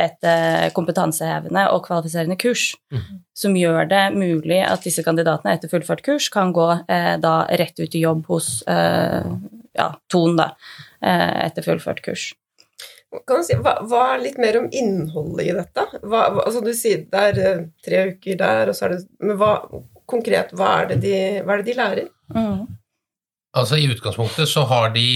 et 0.00 0.28
kompetansehevende 0.76 1.66
og 1.74 1.84
kvalifiserende 1.86 2.36
kurs 2.40 2.70
mm. 2.92 3.22
som 3.36 3.56
gjør 3.56 3.88
det 3.90 4.02
mulig 4.16 4.60
at 4.64 4.84
disse 4.86 5.04
kandidatene 5.06 5.56
etter 5.56 5.72
fullført 5.72 6.04
kurs 6.06 6.28
kan 6.32 6.54
gå 6.56 6.68
da 6.88 7.34
rett 7.60 7.80
ut 7.80 7.96
i 7.96 8.04
jobb 8.04 8.26
hos 8.30 8.52
ja, 9.80 9.88
tonen, 10.12 10.38
da, 10.42 10.50
eh, 11.02 11.46
etter 11.48 11.66
fullført 11.66 12.04
kurs. 12.04 12.30
Kan 13.26 13.42
du 13.42 13.46
si, 13.46 13.56
hva, 13.58 13.74
hva, 13.90 14.04
er 14.14 14.20
litt 14.22 14.36
mer 14.38 14.60
om 14.60 14.68
innholdet 14.70 15.48
i 15.48 15.54
dette? 15.56 15.86
Hva, 16.06 16.28
altså 16.44 16.60
Du 16.62 16.70
sier 16.78 17.08
det 17.10 17.22
er 17.30 17.40
eh, 17.42 17.64
tre 17.82 18.04
uker 18.12 18.38
der, 18.38 18.70
og 18.70 18.76
så 18.78 18.86
er 18.86 18.92
det 18.94 19.00
Men 19.18 19.40
hva, 19.40 19.54
konkret, 20.10 20.52
hva 20.54 20.76
er 20.82 20.92
det 20.92 21.00
de, 21.02 21.16
hva 21.42 21.56
er 21.56 21.62
det 21.62 21.72
de 21.72 21.78
lærer? 21.80 22.12
Mm. 22.36 22.68
Altså 23.58 23.80
I 23.80 23.88
utgangspunktet 23.90 24.46
så 24.46 24.62
har 24.70 24.92
de 24.94 25.08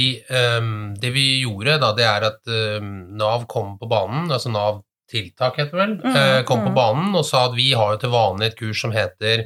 um, 0.59 0.91
Det 0.99 1.13
vi 1.15 1.27
gjorde, 1.45 1.79
da, 1.83 1.93
det 1.95 2.09
er 2.09 2.27
at 2.33 2.51
um, 2.51 2.91
Nav 3.21 3.47
kom 3.51 3.77
på 3.79 3.87
banen, 3.91 4.27
altså 4.27 4.51
Nav 4.51 4.83
tiltak 5.11 5.61
heter 5.61 5.71
det 5.71 5.83
vel, 5.85 5.95
mm, 6.01 6.17
uh, 6.17 6.41
kom 6.49 6.65
mm. 6.65 6.67
på 6.67 6.75
banen 6.75 7.15
og 7.15 7.27
sa 7.29 7.45
at 7.47 7.55
vi 7.55 7.69
har 7.77 7.95
jo 7.95 8.01
til 8.03 8.15
vanlig 8.15 8.51
et 8.51 8.59
kurs 8.59 8.81
som 8.83 8.95
heter 8.95 9.45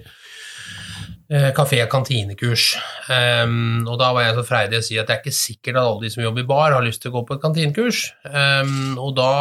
kafé- 1.29 1.83
og 1.83 1.91
kantinekurs. 1.93 2.71
Um, 3.13 3.85
og 3.85 3.99
da 4.01 4.09
var 4.17 4.25
jeg 4.25 4.37
så 4.39 4.45
freidig 4.49 4.79
å 4.79 4.85
si 4.87 4.97
at 4.97 5.11
det 5.11 5.15
er 5.15 5.21
ikke 5.21 5.37
sikkert 5.37 5.77
at 5.77 5.85
alle 5.85 6.07
de 6.07 6.11
som 6.15 6.23
jobber 6.25 6.41
i 6.41 6.49
bar, 6.49 6.73
har 6.73 6.85
lyst 6.85 7.03
til 7.03 7.13
å 7.13 7.19
gå 7.19 7.25
på 7.29 7.37
et 7.37 7.43
kantinekurs. 7.43 8.01
Um, 8.25 8.97
og 8.97 9.13
da 9.19 9.33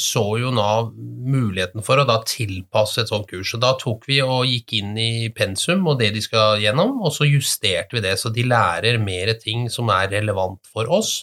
så 0.00 0.24
jo 0.42 0.52
Nav 0.54 0.92
muligheten 0.94 1.84
for 1.86 2.00
å 2.00 2.06
da 2.08 2.18
tilpasse 2.28 3.00
et 3.00 3.12
sånt 3.12 3.28
kurs. 3.30 3.54
Og 3.56 3.64
da 3.64 3.72
tok 3.80 4.04
vi 4.10 4.20
og 4.24 4.44
gikk 4.50 4.76
inn 4.82 4.92
i 5.00 5.30
pensum 5.32 5.88
og 5.88 6.02
det 6.02 6.12
de 6.14 6.24
skal 6.24 6.60
gjennom, 6.60 6.98
og 7.00 7.14
så 7.16 7.28
justerte 7.28 7.96
vi 7.96 8.04
det, 8.04 8.18
så 8.20 8.32
de 8.34 8.44
lærer 8.44 9.00
mer 9.00 9.32
ting 9.40 9.70
som 9.72 9.88
er 9.96 10.12
relevant 10.12 10.60
for 10.68 10.92
oss, 10.92 11.22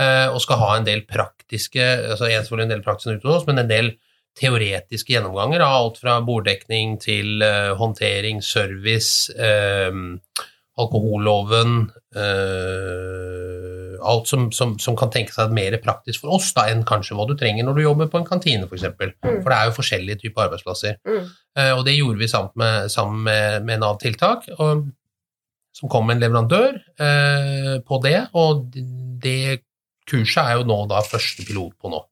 uh, 0.00 0.34
og 0.34 0.42
skal 0.42 0.64
ha 0.64 0.76
en 0.76 0.88
del 0.88 1.06
praktiske 1.06 1.92
altså 2.10 2.26
en 2.26 2.74
del 2.74 2.82
praktiske 2.82 3.20
ute 3.22 3.36
oss, 3.38 3.46
men 3.46 3.62
en 3.62 3.70
del 3.70 3.94
teoretiske 4.38 5.14
gjennomganger 5.14 5.62
av 5.64 5.74
alt 5.76 6.00
fra 6.00 6.16
borddekning 6.24 6.96
til 7.02 7.42
uh, 7.44 7.74
håndtering, 7.78 8.40
service, 8.44 9.28
uh, 9.36 9.92
alkoholloven 10.80 11.86
uh, 12.16 13.78
Alt 14.02 14.26
som, 14.26 14.48
som, 14.50 14.72
som, 14.82 14.96
kan 14.98 15.12
tenke 15.14 15.30
seg 15.30 15.52
mer 15.54 15.76
praktisk 15.78 16.24
for 16.24 16.34
oss 16.34 16.48
da, 16.56 16.64
enn 16.72 16.80
kanskje 16.82 17.14
hva 17.14 17.22
du 17.28 17.36
trenger 17.38 17.62
når 17.62 17.76
du 17.76 17.82
jobber 17.84 18.08
på 18.10 18.18
en 18.18 18.24
kantine, 18.26 18.66
f.eks. 18.66 18.88
For, 18.98 19.12
mm. 19.14 19.36
for 19.44 19.52
det 19.52 19.58
er 19.58 19.68
jo 19.68 19.74
forskjellige 19.76 20.18
typer 20.24 20.48
arbeidsplasser. 20.48 20.96
Mm. 21.06 21.28
og 21.76 21.84
det 21.86 21.94
gjorde 21.94 22.18
vi 22.18 22.28
sammen 22.32 22.50
med, 22.58 22.90
sammen 22.90 23.22
med, 23.28 23.68
med 23.68 23.78
Nav 23.84 24.00
Tiltak, 24.02 24.48
og, 24.56 24.88
som 25.78 25.92
kom 25.92 26.10
med 26.10 26.18
en 26.18 26.24
leverandør 26.24 26.80
på 27.86 28.00
det. 28.02 28.16
Og 28.42 28.66
det 29.22 29.62
kurset 30.10 30.42
er 30.42 30.58
jo 30.58 30.66
nå 30.66 30.80
da 30.90 31.04
første 31.06 31.46
pilot 31.46 31.78
på 31.78 31.94
nå. 31.94 32.02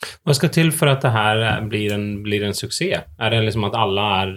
Hva 0.00 0.36
skal 0.36 0.52
til 0.54 0.70
for 0.72 0.90
at 0.92 1.04
det 1.04 1.12
her 1.14 1.64
blir 1.68 1.94
en, 1.96 2.06
blir 2.24 2.44
en 2.46 2.56
suksess? 2.56 3.08
Er 3.20 3.34
det 3.34 3.44
liksom 3.46 3.66
at 3.68 3.76
alle, 3.78 4.06
er, 4.22 4.36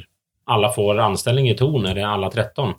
alle 0.51 0.72
får 0.75 1.03
anstelling 1.03 1.50
i 1.51 1.58
Ton? 1.60 1.86
Er 1.88 2.00
det 2.00 2.08
alle 2.08 2.32
13? 2.34 2.74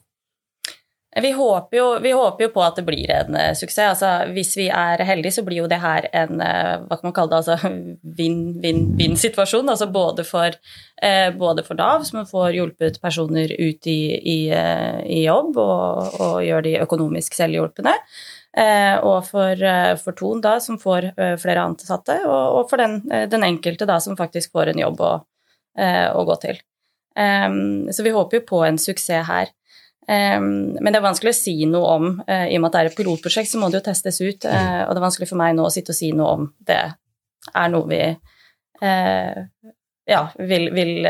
Vi 1.23 1.31
håper, 1.31 1.77
jo, 1.77 1.99
vi 2.03 2.11
håper, 2.11 2.45
jo, 2.45 2.51
på 2.51 2.63
at 2.65 2.79
det 2.81 2.83
blir 2.89 3.11
en 3.15 3.37
uh, 3.39 3.53
suksess. 3.55 4.03
Altså, 4.03 4.33
hvis 4.35 4.51
vi 4.59 4.65
er 4.67 4.99
heldige, 5.07 5.37
så 5.37 5.45
blir 5.47 5.61
jo 5.61 5.69
det 5.71 5.79
her 5.79 6.09
en 6.11 6.41
hva 6.43 6.97
kan 6.99 7.07
man 7.07 7.15
kalle 7.15 7.31
det, 7.31 7.39
altså, 7.39 7.71
vinn-vinn-vinn-situasjon. 8.19 9.71
Altså 9.71 9.87
både 9.95 10.25
for, 10.27 10.59
uh, 10.99 11.29
både 11.39 11.63
for 11.67 11.79
Nav, 11.79 12.03
som 12.09 12.27
får 12.27 12.59
hjulpet 12.59 12.99
personer 13.03 13.55
ut 13.55 13.91
i, 13.91 14.01
i, 14.19 14.39
i 14.51 15.21
jobb 15.23 15.55
og, 15.55 16.19
og, 16.19 16.41
gjør 16.43 16.67
de 16.67 16.81
økonomisk 16.83 17.39
selvhjulpne. 17.39 17.95
Og 18.55 19.25
for, 19.27 19.63
for, 19.99 20.15
Ton, 20.15 20.39
da, 20.45 20.53
som 20.63 20.77
får 20.79 21.09
flere 21.43 21.65
ansatte, 21.67 22.21
og, 22.23 22.59
og 22.61 22.69
for 22.71 22.79
den, 22.79 23.01
den, 23.31 23.43
enkelte 23.43 23.89
da, 23.89 23.97
som 23.99 24.15
faktisk 24.15 24.53
får 24.55 24.71
en 24.71 24.83
jobb 24.85 25.01
å, 25.03 25.11
å 26.15 26.25
gå 26.29 26.37
til. 26.45 26.61
Um, 27.15 27.93
så 27.93 28.03
vi 28.03 28.11
håper 28.11 28.41
jo 28.41 28.47
på 28.49 28.65
en 28.67 28.79
suksess 28.79 29.29
her. 29.29 29.53
Um, 30.05 30.75
men 30.83 30.91
det 30.91 30.99
er 30.99 31.07
vanskelig 31.07 31.33
å 31.33 31.39
si 31.39 31.55
noe 31.71 31.93
om, 31.95 32.09
uh, 32.27 32.47
i 32.49 32.59
og 32.59 32.65
med 32.65 32.69
at 32.69 32.77
det 32.77 32.83
er 32.83 32.91
et 32.91 32.99
pilotprosjekt, 32.99 33.51
så 33.51 33.61
må 33.61 33.71
det 33.71 33.81
jo 33.81 33.87
testes 33.89 34.21
ut. 34.21 34.47
Uh, 34.47 34.83
og 34.85 34.93
det 34.93 35.01
er 35.01 35.07
vanskelig 35.07 35.31
for 35.31 35.41
meg 35.41 35.55
nå 35.57 35.69
å 35.69 35.73
sitte 35.73 35.95
og 35.95 35.99
si 35.99 36.11
noe 36.17 36.35
om 36.39 36.49
det 36.67 36.81
er 37.55 37.73
noe 37.73 37.89
vi 37.91 38.03
uh, 38.11 39.39
ja, 40.07 40.21
vil, 40.39 40.69
vil 40.75 41.09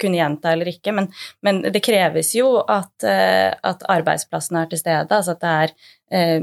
kunne 0.00 0.20
gjenta 0.20 0.52
eller 0.54 0.70
ikke. 0.70 0.94
Men, 0.94 1.08
men 1.42 1.60
det 1.72 1.82
kreves 1.84 2.30
jo 2.36 2.60
at, 2.62 3.02
at, 3.02 3.84
arbeidsplassen 3.90 4.60
er 4.60 4.70
til 4.70 4.80
stede, 4.80 5.06
altså 5.10 5.34
at 5.34 5.42
det 5.42 5.54
er 5.56 5.74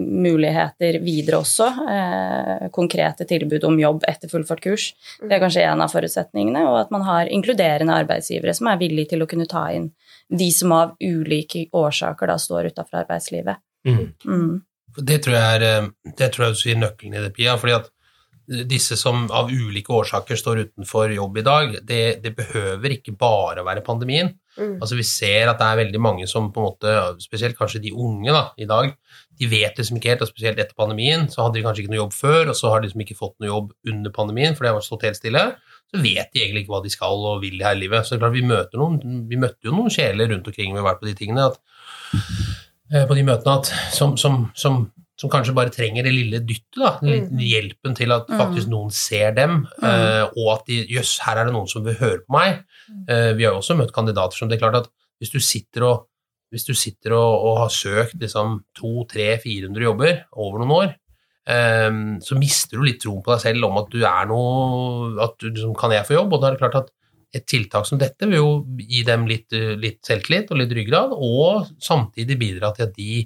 muligheter 0.04 0.98
videre 1.00 1.40
også. 1.40 1.70
konkrete 2.76 3.24
tilbud 3.30 3.64
om 3.64 3.80
jobb 3.80 4.04
etter 4.12 4.28
fullført 4.28 4.64
kurs. 4.66 4.90
Det 5.22 5.32
er 5.32 5.40
kanskje 5.40 5.64
en 5.64 5.86
av 5.86 5.94
forutsetningene. 5.94 6.66
Og 6.68 6.82
at 6.82 6.92
man 6.92 7.08
har 7.08 7.32
inkluderende 7.32 7.96
arbeidsgivere 8.04 8.56
som 8.58 8.68
er 8.68 8.82
villige 8.84 9.14
til 9.14 9.24
å 9.24 9.30
kunne 9.32 9.48
ta 9.48 9.70
inn 9.72 9.94
de 10.30 10.52
som 10.52 10.72
av 10.76 10.96
ulike 11.00 11.68
årsaker 11.72 12.28
da 12.28 12.38
står 12.40 12.72
utafor 12.74 13.04
arbeidslivet. 13.04 13.62
Mm. 13.88 14.14
Mm. 14.26 14.62
Det 14.98 15.20
tror 15.26 15.36
jeg 15.38 15.58
er 15.58 15.66
eh, 15.68 15.90
det 16.18 16.30
tror 16.34 16.48
jeg 16.48 16.76
er 16.76 16.82
nøkkelen 16.84 17.18
i 17.18 17.24
det, 17.24 17.34
Pia. 17.36 17.58
fordi 17.58 17.78
at 17.80 17.90
disse 18.46 18.98
som 19.00 19.26
av 19.32 19.52
ulike 19.52 19.94
årsaker 19.94 20.40
står 20.40 20.64
utenfor 20.68 21.14
jobb 21.16 21.38
i 21.40 21.46
dag, 21.46 21.76
det, 21.88 22.04
det 22.24 22.34
behøver 22.38 22.98
ikke 22.98 23.16
bare 23.20 23.64
være 23.66 23.86
pandemien. 23.86 24.34
Mm. 24.58 24.76
Altså 24.84 24.98
Vi 25.00 25.06
ser 25.08 25.50
at 25.50 25.62
det 25.62 25.68
er 25.68 25.80
veldig 25.82 26.02
mange 26.04 26.28
som 26.30 26.52
på 26.54 26.62
en 26.62 26.68
måte, 26.68 26.96
spesielt 27.24 27.58
kanskje 27.58 27.82
de 27.86 27.94
unge 27.96 28.36
da, 28.36 28.46
i 28.58 28.68
dag, 28.70 28.92
de 29.40 29.50
vet 29.50 29.80
liksom 29.80 29.98
ikke 29.98 30.14
helt, 30.14 30.26
og 30.26 30.30
spesielt 30.30 30.60
etter 30.62 30.78
pandemien, 30.78 31.26
så 31.32 31.46
hadde 31.46 31.58
de 31.58 31.66
kanskje 31.66 31.86
ikke 31.86 31.96
noe 31.96 32.04
jobb 32.04 32.18
før, 32.18 32.52
og 32.52 32.58
så 32.60 32.74
har 32.74 32.82
de 32.82 32.90
liksom 32.90 33.06
ikke 33.06 33.18
fått 33.18 33.38
noe 33.40 33.50
jobb 33.50 33.72
under 33.94 34.14
pandemien, 34.14 34.58
for 34.58 34.66
det 34.68 34.76
har 34.76 34.86
stått 34.86 35.08
helt 35.08 35.22
stille 35.22 35.48
så 35.94 36.02
vet 36.02 36.32
de 36.34 36.42
egentlig 36.42 36.64
ikke 36.64 36.74
hva 36.74 36.82
de 36.82 36.92
skal 36.92 37.26
og 37.30 37.44
vil 37.44 37.62
her 37.62 37.78
i 37.78 37.84
livet. 37.84 38.06
Så 38.06 38.16
det 38.16 38.18
er 38.18 38.24
klart, 38.24 38.34
vi, 38.34 38.48
møter 38.50 38.82
noen, 38.82 39.26
vi 39.30 39.38
møtte 39.40 39.70
jo 39.70 39.76
noen 39.76 39.94
sjeler 39.94 40.32
rundt 40.32 40.50
omkring 40.50 40.74
vi 40.74 40.82
har 40.82 40.88
vært 40.88 41.04
på 41.04 41.10
de 41.10 41.14
tingene, 41.20 41.46
at, 41.52 41.60
eh, 42.90 43.06
på 43.10 43.18
de 43.18 43.26
møtene 43.28 43.58
at, 43.60 43.70
som, 43.94 44.16
som, 44.18 44.48
som, 44.58 44.88
som, 45.20 45.30
kanskje 45.32 45.56
bare 45.56 45.74
trenger 45.74 46.08
det 46.08 46.14
lille 46.14 46.40
dyttet, 46.42 46.80
da, 46.80 46.96
den 47.04 47.28
mm. 47.30 47.44
hjelpen 47.46 47.98
til 47.98 48.14
at 48.16 48.30
faktisk 48.32 48.70
mm. 48.70 48.74
noen 48.74 48.96
ser 48.96 49.36
dem, 49.38 49.60
mm. 49.68 49.84
uh, 49.86 50.24
og 50.42 50.50
at 50.56 50.66
de 50.72 50.80
Jøss, 50.96 51.20
her 51.26 51.40
er 51.40 51.50
det 51.50 51.56
noen 51.56 51.70
som 51.70 51.86
vil 51.86 52.00
høre 52.00 52.24
på 52.24 52.34
meg. 52.36 52.64
Uh, 53.10 53.32
vi 53.38 53.46
har 53.46 53.54
jo 53.54 53.62
også 53.62 53.78
møtt 53.80 53.94
kandidater 53.96 54.40
som 54.40 54.50
det 54.50 54.58
er 54.58 54.66
klart 54.66 54.82
at 54.82 54.90
hvis 55.22 55.34
du 55.34 55.40
sitter 55.44 55.88
og 55.88 56.10
du 56.54 56.76
sitter 56.78 57.16
og, 57.18 57.46
og 57.48 57.56
har 57.64 57.72
søkt 57.74 58.20
liksom 58.22 58.60
200-400 58.78 59.86
jobber 59.88 60.20
over 60.38 60.62
noen 60.62 60.74
år, 60.76 60.92
um, 61.50 62.04
så 62.22 62.38
mister 62.38 62.78
du 62.78 62.86
litt 62.86 63.00
troen 63.02 63.24
på 63.26 63.34
deg 63.34 63.42
selv 63.42 63.70
om 63.70 63.80
at 63.82 63.90
du 63.90 64.04
er 64.06 64.28
noe 64.30 65.16
At 65.24 65.40
du 65.42 65.48
liksom, 65.50 65.74
kan 65.80 65.96
jeg 65.96 66.06
få 66.06 66.20
jobb? 66.20 66.36
Og 66.36 66.44
da 66.44 66.52
er 66.52 66.54
det 66.54 66.62
klart 66.62 66.78
at 66.84 66.92
et 67.34 67.48
tiltak 67.50 67.88
som 67.90 67.98
dette 67.98 68.30
vil 68.30 68.38
jo 68.38 68.52
gi 68.78 69.02
dem 69.08 69.26
litt, 69.26 69.50
litt 69.82 70.04
selvtillit 70.06 70.52
og 70.54 70.60
litt 70.62 70.76
ryggrad, 70.78 71.16
og 71.18 71.72
samtidig 71.82 72.38
bidra 72.38 72.70
til 72.78 72.86
at 72.86 72.94
de 72.94 73.24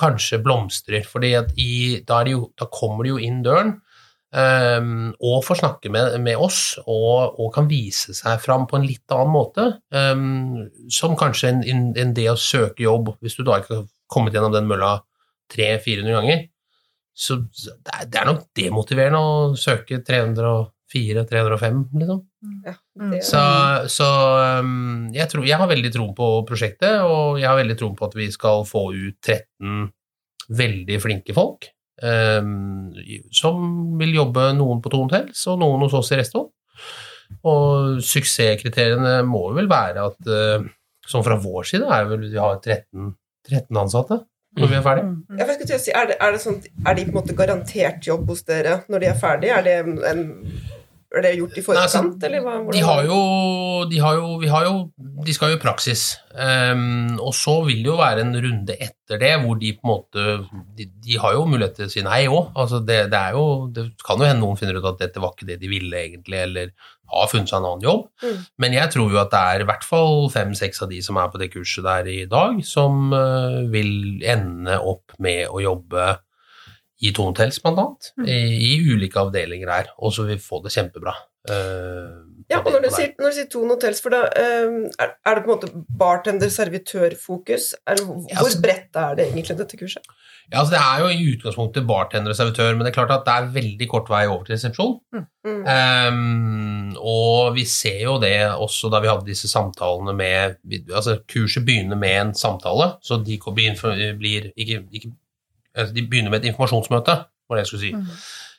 kanskje 0.00 0.42
blomstrer. 0.42 1.06
For 1.06 1.24
da, 1.24 1.44
da, 1.46 2.68
kommer 2.72 3.04
de 3.04 3.14
jo 3.14 3.20
inn 3.22 3.42
døren 3.46 3.76
um, 4.34 5.12
og 5.22 5.44
får 5.46 5.60
snakke 5.62 5.92
med, 5.94 6.16
med 6.24 6.40
oss 6.40 6.76
og, 6.84 7.38
og, 7.38 7.48
kan 7.54 7.68
vise 7.70 8.16
seg 8.16 8.40
fram 8.42 8.66
på 8.70 8.78
en 8.78 8.88
litt 8.88 9.14
annen 9.14 9.34
måte. 9.34 9.68
Um, 9.94 10.66
som 10.92 11.16
kanskje 11.18 11.54
enn 11.54 11.92
en 12.00 12.16
det 12.16 12.28
å 12.32 12.40
søke 12.40 12.86
jobb, 12.86 13.14
hvis 13.22 13.38
du 13.38 13.44
da 13.46 13.60
ikke 13.60 13.78
har 13.78 13.88
kommet 14.10 14.36
gjennom 14.36 14.54
den 14.54 14.68
mølla 14.70 14.98
300-400 15.54 16.18
ganger, 16.18 16.44
så 17.14 17.38
det 17.46 18.18
er 18.18 18.26
nok 18.26 18.48
demotiverende 18.58 19.20
å 19.22 19.34
søke 19.58 20.00
304-305, 20.02 21.84
liksom. 22.00 22.22
Ja, 22.64 22.74
mm. 23.00 23.14
så, 23.24 23.42
så 23.92 24.08
um, 24.60 25.10
jeg, 25.14 25.28
tror, 25.32 25.44
jeg, 25.46 25.58
har 25.60 25.70
veldig 25.70 25.92
tro 25.94 26.08
på 26.16 26.28
prosjektet, 26.48 27.00
og 27.04 27.40
jeg 27.40 27.48
har 27.48 27.58
veldig 27.58 27.76
tro 27.80 27.90
på 27.96 28.08
at 28.08 28.16
vi 28.18 28.28
skal 28.34 28.66
få 28.68 28.88
ut 28.94 29.18
13 29.20 29.86
veldig 30.54 31.00
flinke 31.00 31.36
folk. 31.36 31.70
Um, 32.02 32.90
som 33.32 33.94
vil 34.00 34.16
jobbe 34.16 34.48
noen 34.58 34.80
på 34.82 34.90
Tone 34.92 35.06
Hotels 35.06 35.44
og 35.52 35.60
noen 35.62 35.86
hos 35.86 35.94
oss 35.96 36.12
i 36.12 36.18
Resto. 36.20 36.48
Og 37.48 38.02
suksesskriteriene 38.04 39.20
må 39.26 39.46
vel 39.56 39.70
være 39.70 40.04
at, 40.10 40.20
uh, 40.28 40.66
som 41.08 41.24
fra 41.24 41.38
vår 41.40 41.70
side, 41.70 41.88
er 41.88 42.08
vel 42.10 42.28
vi 42.28 42.40
har 42.40 42.60
13, 42.60 43.12
13 43.48 43.84
ansatte 43.84 44.24
når 44.54 44.70
vi 44.70 44.76
er 44.78 44.84
ferdige. 44.84 45.10
Mm. 45.10 45.38
Ja, 45.38 45.78
si, 45.78 45.90
er, 45.90 46.08
det, 46.10 46.16
er, 46.20 46.34
det 46.34 46.40
sånn, 46.42 46.60
er, 46.84 46.94
de 46.94 47.04
på 47.06 47.10
en 47.10 47.18
måte 47.18 47.36
garantert 47.38 48.06
jobb 48.06 48.28
hos 48.30 48.44
dere 48.46 48.80
når 48.92 49.02
de 49.02 49.08
er 49.10 49.18
ferdige? 49.18 49.56
Er 49.58 49.66
det, 49.66 49.96
en, 50.10 50.22
er 51.18 51.24
det 51.24 51.32
gjort 51.38 51.58
i 51.58 51.62
forkant, 51.64 51.94
Nei, 51.94 52.02
altså, 52.02 52.26
eller 52.28 52.42
hva? 52.44 52.54
De 52.74 52.82
har, 52.84 53.02
jo, 53.08 53.18
de 53.90 54.00
har 54.02 54.18
jo, 54.18 54.30
vi 54.42 54.50
har 54.50 54.66
jo 54.66 54.74
De 55.24 55.34
skal 55.36 55.52
jo 55.52 55.58
i 55.58 55.62
praksis. 55.62 56.02
Um, 56.34 57.14
og 57.22 57.34
så 57.38 57.60
vil 57.68 57.84
det 57.84 57.90
jo 57.92 57.98
være 58.00 58.24
en 58.24 58.34
runde 58.34 58.74
etter 58.74 59.20
det 59.20 59.30
hvor 59.44 59.58
de 59.60 59.70
på 59.76 59.84
en 59.84 59.90
måte 59.92 60.24
De, 60.74 60.88
de 61.04 61.18
har 61.20 61.36
jo 61.36 61.44
mulighet 61.46 61.76
til 61.78 61.86
å 61.86 61.92
si 61.92 62.02
nei 62.06 62.24
òg. 62.26 62.50
Altså 62.52 62.82
det, 62.82 63.04
det, 63.12 63.20
er 63.20 63.38
jo 63.38 63.46
Det 63.74 63.86
kan 64.06 64.18
jo 64.18 64.28
hende 64.28 64.42
noen 64.42 64.58
finner 64.60 64.80
ut 64.80 64.90
at 64.90 65.00
dette 65.04 65.22
var 65.22 65.36
ikke 65.36 65.48
det 65.52 65.60
de 65.62 65.70
ville 65.70 66.02
egentlig, 66.02 66.42
eller 66.48 66.74
har 67.14 67.30
funnet 67.30 67.50
seg 67.50 67.60
en 67.60 67.68
annen 67.68 67.84
jobb. 67.84 68.04
Mm. 68.24 68.44
Men 68.64 68.76
jeg 68.78 68.92
tror 68.94 69.12
jo 69.12 69.22
at 69.22 69.32
det 69.34 69.42
er 69.54 69.62
i 69.62 69.68
hvert 69.68 69.86
fall 69.86 70.28
fem-seks 70.32 70.82
av 70.82 70.90
de 70.90 71.00
som 71.04 71.18
er 71.20 71.30
på 71.30 71.40
det 71.42 71.50
kurset 71.52 71.86
der 71.86 72.10
i 72.10 72.20
dag, 72.30 72.58
som 72.66 73.12
uh, 73.14 73.60
vil 73.70 74.24
ende 74.34 74.80
opp 74.80 75.14
med 75.22 75.46
å 75.52 75.62
jobbe 75.62 76.14
i 77.02 77.10
Tonetels, 77.14 77.60
blant 77.62 77.80
annet, 77.82 78.10
mm. 78.18 78.26
i, 78.30 78.40
i, 78.70 78.74
ulike 78.94 79.18
avdelinger 79.20 79.70
her, 79.72 79.94
og 79.98 80.14
så 80.14 80.26
vil 80.26 80.38
vi 80.38 80.44
få 80.44 80.60
det 80.64 80.74
kjempebra. 80.74 81.14
Uh, 81.44 82.24
ja, 82.48 82.62
og 82.62 82.70
når 82.72 82.86
du, 82.86 82.90
sier, 82.94 83.10
når 83.20 83.32
du 83.32 83.36
sier 83.36 83.48
Tone 83.52 83.74
Hotels, 83.74 83.98
for 84.00 84.14
da 84.14 84.22
uh, 84.30 84.76
er, 84.88 85.10
er, 85.12 85.34
det 85.34 85.42
på 85.44 85.50
en 85.50 85.52
måte 85.52 85.82
bartender-servitør-fokus? 86.00 87.66
Hvor 87.84 88.30
ja, 88.30 88.38
altså, 88.40 88.62
bredt 88.64 88.96
er 89.00 89.18
det 89.18 89.26
egentlig, 89.26 89.58
dette 89.58 89.80
kurset? 89.80 90.06
Ja, 90.52 90.60
altså 90.60 90.74
Det 90.74 90.80
er 90.80 91.02
jo 91.02 91.10
i 91.10 91.26
utgangspunktet 91.34 91.86
bartender 91.88 92.32
og 92.32 92.38
servitør, 92.38 92.72
men 92.72 92.84
det 92.84 92.92
er 92.92 92.96
klart 92.98 93.12
at 93.12 93.26
det 93.26 93.34
er 93.34 93.50
veldig 93.54 93.88
kort 93.90 94.08
vei 94.12 94.22
over 94.28 94.44
til 94.46 94.56
resepsjon. 94.56 94.96
Mm. 95.16 95.60
Um, 95.64 96.96
og 97.00 97.54
vi 97.56 97.64
ser 97.68 98.00
jo 98.04 98.16
det 98.22 98.36
også 98.52 98.92
da 98.92 99.00
vi 99.04 99.10
hadde 99.10 99.28
disse 99.28 99.50
samtalene 99.50 100.14
med 100.16 100.56
altså 100.92 101.18
Kurset 101.28 101.64
begynner 101.66 101.98
med 102.00 102.16
en 102.20 102.32
samtale, 102.38 102.94
så 103.04 103.20
de 103.24 103.38
blir 103.40 104.50
ikke, 104.56 104.84
ikke 104.92 105.12
altså 105.12 105.23
De 105.74 106.06
begynner 106.06 106.30
med 106.30 106.42
et 106.42 106.50
informasjonsmøte, 106.52 107.18
var 107.48 107.58
det 107.58 107.64
jeg 107.64 107.70
skulle 107.72 107.84
si. 107.84 107.92
Mm. 107.98 108.08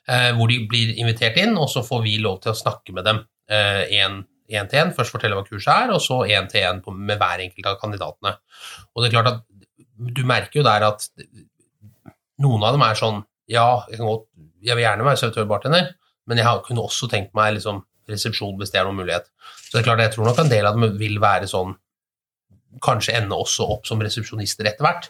Uh, 0.06 0.32
hvor 0.38 0.52
de 0.52 0.60
blir 0.70 0.94
invitert 1.02 1.38
inn, 1.42 1.56
og 1.58 1.70
så 1.72 1.82
får 1.86 2.04
vi 2.06 2.18
lov 2.22 2.42
til 2.44 2.54
å 2.54 2.60
snakke 2.60 2.94
med 2.94 3.08
dem 3.08 3.24
én 3.50 4.20
uh, 4.22 4.70
til 4.70 4.80
én. 4.82 4.94
Først 4.94 5.14
fortelle 5.14 5.38
hva 5.38 5.46
kurset 5.48 5.72
er, 5.74 5.94
og 5.96 6.04
så 6.04 6.22
én 6.28 6.50
til 6.52 6.66
én 6.66 6.82
med 6.94 7.18
hver 7.22 7.44
enkelt 7.46 7.72
av 7.72 7.80
kandidatene. 7.82 8.36
Og 8.94 9.02
det 9.02 9.10
er 9.10 9.16
klart 9.16 9.32
at 9.32 9.44
du 9.96 10.26
merker 10.28 10.60
jo 10.60 10.66
der 10.68 10.86
at 10.90 11.08
noen 12.44 12.66
av 12.68 12.76
dem 12.76 12.84
er 12.84 13.00
sånn 13.00 13.24
Ja, 13.46 13.86
jeg, 13.92 14.00
godt, 14.02 14.24
jeg 14.66 14.74
vil 14.74 14.88
gjerne 14.88 15.06
være 15.06 15.20
servitør-bartender, 15.22 15.92
men 16.26 16.40
jeg 16.42 16.62
kunne 16.66 16.82
også 16.82 17.06
tenkt 17.12 17.36
meg 17.38 17.52
liksom, 17.60 17.84
resepsjon 18.10 18.56
hvis 18.58 18.72
det 18.74 18.80
er 18.82 18.88
noen 18.88 18.98
mulighet. 18.98 19.28
Så 19.60 19.76
det 19.76 19.84
er 19.84 19.86
klart, 19.86 20.02
jeg 20.02 20.16
tror 20.16 20.30
nok 20.30 20.40
en 20.42 20.50
del 20.50 20.66
av 20.66 20.78
dem 20.78 20.96
vil 21.00 21.20
være 21.24 21.50
sånn 21.50 21.76
Kanskje 22.84 23.14
ende 23.16 23.38
også 23.40 23.64
opp 23.72 23.86
som 23.88 24.02
resepsjonister 24.04 24.68
etter 24.68 24.84
hvert. 24.84 25.06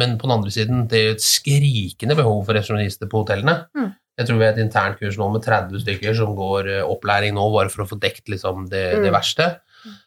Men 0.00 0.16
på 0.20 0.28
den 0.28 0.36
andre 0.36 0.52
siden, 0.54 0.86
det 0.90 0.98
er 0.98 1.06
jo 1.08 1.16
et 1.16 1.24
skrikende 1.24 2.16
behov 2.18 2.44
for 2.46 2.56
resepsjonister 2.56 3.10
på 3.10 3.22
hotellene. 3.22 3.56
Mm. 3.76 3.92
Jeg 4.14 4.28
tror 4.28 4.38
vi 4.38 4.46
har 4.46 4.54
et 4.54 4.62
internt 4.62 5.00
kurs 5.00 5.18
nå 5.18 5.26
med 5.34 5.42
30 5.42 5.82
stykker 5.82 6.14
som 6.14 6.36
går 6.38 6.70
eh, 6.70 6.86
opplæring 6.86 7.34
nå 7.34 7.48
bare 7.54 7.72
for 7.72 7.82
å 7.82 7.88
få 7.90 7.98
dekt 8.02 8.30
liksom, 8.30 8.68
det, 8.70 8.84
det, 9.00 9.10
mm. 9.10 9.14
verste. 9.16 9.48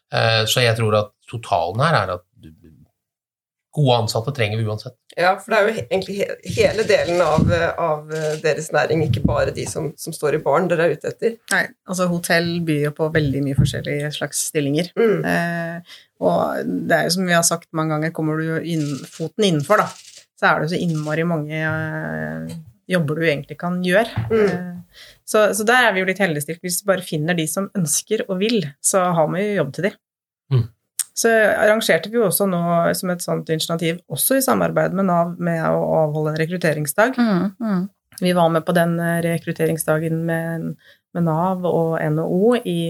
Uh, 0.08 0.42
så 0.48 0.64
jeg 0.64 0.74
tror 0.78 0.94
at 0.96 1.10
totalen 1.28 1.82
her 1.84 1.96
er 1.98 2.14
at 2.14 2.24
gode 3.74 3.96
ansatte 4.02 4.32
trenger 4.34 4.58
vi 4.58 4.66
uansett. 4.66 4.94
Ja, 5.18 5.34
for 5.40 5.52
det 5.52 5.58
er 5.58 5.66
jo 5.66 5.82
egentlig 5.82 6.16
hele 6.56 6.84
delen 6.88 7.20
av, 7.22 7.50
av 7.78 8.14
deres 8.42 8.70
næring, 8.74 9.02
ikke 9.06 9.24
bare 9.28 9.52
de 9.54 9.66
som, 9.68 9.90
som, 10.00 10.14
står 10.14 10.38
i 10.38 10.42
baren 10.44 10.70
dere 10.70 10.88
er 10.88 10.96
ute 10.96 11.12
etter. 11.12 11.36
Nei, 11.52 11.64
altså 11.88 12.08
hotell 12.10 12.48
byr 12.66 12.88
jo 12.88 12.94
på 12.96 13.10
veldig 13.14 13.42
mye 13.44 13.58
forskjellige 13.58 14.12
slags 14.16 14.46
stillinger. 14.50 14.90
Mm. 14.98 15.20
Eh, 15.32 15.98
og 16.24 16.72
det 16.88 16.96
er 16.96 17.08
jo 17.08 17.16
som 17.18 17.28
vi 17.28 17.36
har 17.36 17.46
sagt 17.46 17.68
mange 17.76 17.96
ganger, 17.96 18.14
kommer 18.16 18.40
du 18.40 18.56
inn, 18.64 18.86
foten 19.10 19.50
innenfor, 19.50 19.84
da, 19.84 20.24
så 20.38 20.48
er 20.48 20.58
det 20.58 20.68
jo 20.68 20.74
så 20.74 20.82
innmari 20.86 21.28
mange 21.28 21.60
eh, 21.60 22.58
jobber 22.88 23.20
du 23.20 23.28
egentlig 23.28 23.58
kan 23.60 23.78
gjøre. 23.84 24.26
Mm. 24.32 24.42
Eh, 24.48 25.14
så, 25.28 25.48
så, 25.54 25.66
der 25.68 25.88
er 25.88 25.94
vi 25.94 26.02
jo 26.02 26.08
litt 26.08 26.22
heldigstilt. 26.22 26.62
Hvis 26.64 26.80
vi 26.82 26.88
bare 26.88 27.04
finner 27.04 27.36
de 27.36 27.44
som 27.50 27.68
ønsker 27.76 28.24
og 28.28 28.38
vil, 28.40 28.62
så 28.80 29.10
har 29.16 29.28
vi 29.34 29.44
jo 29.44 29.56
jobb 29.60 29.72
til 29.76 29.88
de. 29.88 29.94
Mm. 30.54 30.66
Så 31.18 31.30
arrangerte 31.34 32.12
vi 32.12 32.20
jo 32.20 32.28
også 32.28 32.46
nå 32.46 32.62
som 32.94 33.10
et 33.10 33.24
sånt 33.24 33.48
initiativ, 33.50 33.98
også 34.12 34.38
i 34.38 34.44
samarbeid 34.44 34.94
med 34.94 35.08
Nav, 35.08 35.34
med 35.42 35.64
å 35.66 35.80
avholde 36.04 36.34
en 36.34 36.40
rekrutteringsdag. 36.40 37.18
Mm, 37.18 37.46
mm. 37.58 37.84
Vi 38.22 38.34
var 38.34 38.50
med 38.54 38.66
på 38.66 38.74
den 38.76 38.96
eh, 39.02 39.20
rekrutteringsdagen 39.26 40.20
med, 40.26 40.72
med 41.14 41.26
Nav 41.26 41.66
og 41.66 41.98
NHO 41.98 42.58
i, 42.62 42.80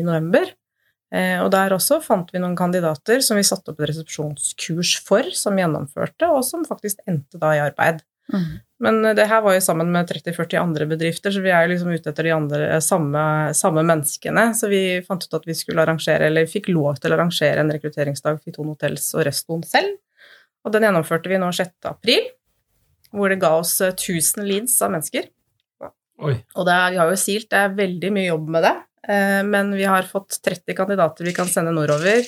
i 0.00 0.06
november. 0.06 0.50
Eh, 1.14 1.38
og 1.42 1.52
der 1.54 1.74
også 1.76 2.00
fant 2.02 2.32
vi 2.34 2.42
noen 2.42 2.56
kandidater 2.58 3.22
som 3.22 3.38
vi 3.38 3.46
satte 3.46 3.72
opp 3.72 3.80
et 3.80 3.92
resepsjonskurs 3.92 4.96
for, 5.06 5.30
som 5.38 5.58
gjennomførte, 5.58 6.30
og 6.30 6.42
som 6.46 6.66
faktisk 6.66 7.02
endte 7.06 7.38
da 7.42 7.54
i 7.54 7.62
arbeid. 7.62 8.02
Mm. 8.32 8.48
Men 8.82 9.04
eh, 9.04 9.14
det 9.16 9.28
her 9.30 9.42
var 9.44 9.56
jo 9.56 9.64
sammen 9.64 9.90
med 9.92 10.10
30-40 10.10 10.58
andre 10.60 10.88
bedrifter, 10.90 11.32
så 11.32 11.42
vi 11.44 11.52
er 11.52 11.64
jo 11.64 11.72
liksom 11.74 11.92
ute 11.94 12.12
etter 12.12 12.28
de 12.28 12.34
andre, 12.36 12.62
eh, 12.76 12.82
samme, 12.84 13.22
samme, 13.56 13.84
menneskene. 13.86 14.48
Så 14.58 14.70
vi 14.72 14.82
fant 15.06 15.24
ut 15.24 15.38
at 15.38 15.46
vi 15.48 15.56
skulle 15.58 15.84
arrangere, 15.84 16.30
eller 16.30 16.50
fikk 16.50 16.70
lov 16.72 17.00
til 17.00 17.12
å 17.12 17.18
arrangere 17.18 17.62
en 17.62 17.72
rekrutteringsdag 17.74 18.42
for 18.42 18.56
Ton 18.56 18.72
Hotels 18.74 19.08
og 19.16 19.26
Røstboen 19.28 19.64
selv. 19.66 19.96
Og 20.66 20.74
den 20.74 20.88
gjennomførte 20.88 21.30
vi 21.30 21.38
nå 21.40 21.52
6. 21.54 21.78
april, 21.88 22.26
hvor 23.14 23.30
det 23.30 23.40
ga 23.40 23.54
oss 23.60 23.78
1000 23.80 24.44
leads 24.48 24.74
av 24.82 24.92
mennesker. 24.96 25.30
Oi. 26.24 26.32
Og 26.56 26.64
det 26.64 26.74
er, 26.74 26.92
vi 26.94 27.00
har 27.00 27.10
jo 27.12 27.20
silt, 27.20 27.50
det 27.52 27.60
er 27.60 27.74
veldig 27.76 28.10
mye 28.16 28.28
jobb 28.30 28.52
med 28.54 28.64
det. 28.64 28.76
Eh, 29.08 29.42
men 29.46 29.72
vi 29.76 29.84
har 29.86 30.08
fått 30.08 30.40
30 30.44 30.76
kandidater 30.76 31.28
vi 31.28 31.34
kan 31.36 31.48
sende 31.50 31.74
nordover. 31.76 32.26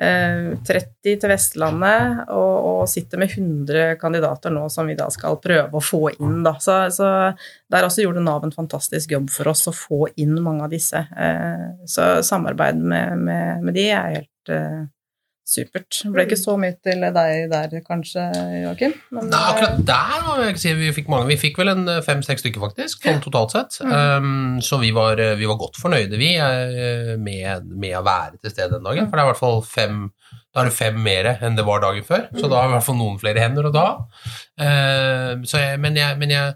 30 0.00 0.62
eh, 0.72 1.18
til 1.20 1.30
Vestlandet, 1.30 2.22
og, 2.32 2.54
og, 2.66 2.82
sitter 2.90 3.20
med 3.20 3.34
100 3.36 3.98
kandidater 4.00 4.50
nå 4.54 4.64
som 4.72 4.88
vi 4.88 4.96
da 4.98 5.08
skal 5.12 5.38
prøve 5.42 5.78
å 5.78 5.84
få 5.84 6.00
inn. 6.14 6.40
Da. 6.46 6.56
Så, 6.62 6.78
så 6.94 7.10
der 7.70 7.86
også 7.86 8.06
gjorde 8.06 8.24
Nav 8.24 8.46
en 8.46 8.54
fantastisk 8.54 9.12
jobb 9.14 9.30
for 9.30 9.52
oss 9.52 9.68
å 9.70 9.76
få 9.76 10.06
inn 10.16 10.34
mange 10.42 10.66
av 10.66 10.72
disse. 10.72 11.04
Eh, 11.12 11.68
så 11.86 12.14
samarbeid 12.24 12.80
med, 12.80 13.20
med, 13.28 13.62
med 13.68 13.78
de 13.78 13.86
er 13.92 14.18
helt 14.18 14.56
supert. 15.52 16.00
Det 16.02 16.12
ble 16.14 16.24
ikke 16.26 16.38
så 16.40 16.56
mye 16.60 16.76
til 16.84 17.04
deg 17.04 17.50
der, 17.52 17.76
kanskje, 17.86 18.24
Joakim? 18.62 18.94
Nei, 19.18 19.40
akkurat 19.40 19.82
der 19.88 20.24
må 20.26 20.36
jeg 20.40 20.54
ikke 20.54 20.64
si 20.64 20.74
vi 20.78 20.92
fikk 20.96 21.10
mange. 21.12 21.28
Vi 21.30 21.38
fikk 21.40 21.60
vel 21.62 21.72
en 21.74 21.84
eh, 21.90 22.02
fem-seks 22.04 22.44
stykker, 22.44 22.62
faktisk, 22.64 23.04
sånn 23.06 23.22
totalt 23.24 23.54
sett. 23.56 23.78
Mm. 23.84 23.92
Um, 23.92 24.60
så 24.64 24.80
vi 24.82 24.92
var, 24.96 25.20
eh, 25.22 25.36
vi 25.38 25.48
var, 25.50 25.60
godt 25.62 25.78
fornøyde, 25.80 26.18
vi, 26.20 26.34
eh, 26.40 27.14
med, 27.20 27.68
med, 27.70 27.96
å 28.00 28.04
være 28.06 28.40
til 28.40 28.54
stede 28.54 28.78
den 28.78 28.88
dagen. 28.88 29.08
For 29.08 29.18
det 29.18 29.24
er 29.24 29.28
i 29.28 29.32
hvert 29.32 29.44
fall 29.44 29.62
fem 29.66 30.02
da 30.52 30.60
er 30.60 30.68
det 30.68 30.76
fem 30.76 30.98
mer 31.00 31.26
enn 31.32 31.54
det 31.56 31.64
var 31.64 31.80
dagen 31.80 32.04
før, 32.04 32.26
så 32.36 32.44
da 32.44 32.58
har 32.60 32.66
vi 32.66 32.74
i 32.74 32.76
hvert 32.76 32.84
fall 32.84 32.98
noen 32.98 33.14
flere 33.20 33.40
hender 33.40 33.70
å 33.70 33.72
ta 33.72 33.84
uh, 34.60 35.78
men 35.80 35.96
jeg, 35.96 36.18
men 36.20 36.34
jeg 36.34 36.50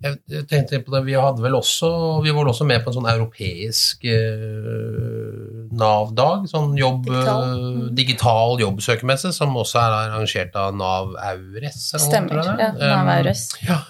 jeg 0.00 0.46
tenkte 0.48 0.80
på 0.80 0.94
det, 0.94 1.02
Vi 1.04 1.16
hadde 1.18 1.42
vel 1.44 1.56
også, 1.58 1.90
vi 2.24 2.32
var 2.32 2.48
også 2.48 2.64
med 2.68 2.80
på 2.80 2.88
en 2.88 2.96
sånn 2.96 3.08
europeisk 3.10 4.06
eh, 4.08 5.68
Nav-dag. 5.76 6.46
Sånn 6.50 6.72
jobb, 6.78 7.04
digital. 7.04 7.44
Mm. 7.50 7.82
digital 7.98 8.62
jobbsøkermesse, 8.64 9.34
som 9.36 9.56
også 9.60 9.80
er 9.82 9.96
arrangert 9.98 10.56
av 10.56 10.76
Nav 10.76 11.12
Aures. 11.20 11.90
Stemmer. 12.00 12.40
ja, 12.56 12.70
Nav 12.80 13.12
Aures. 13.18 13.50
Um, 13.60 13.66
ja. 13.68 13.80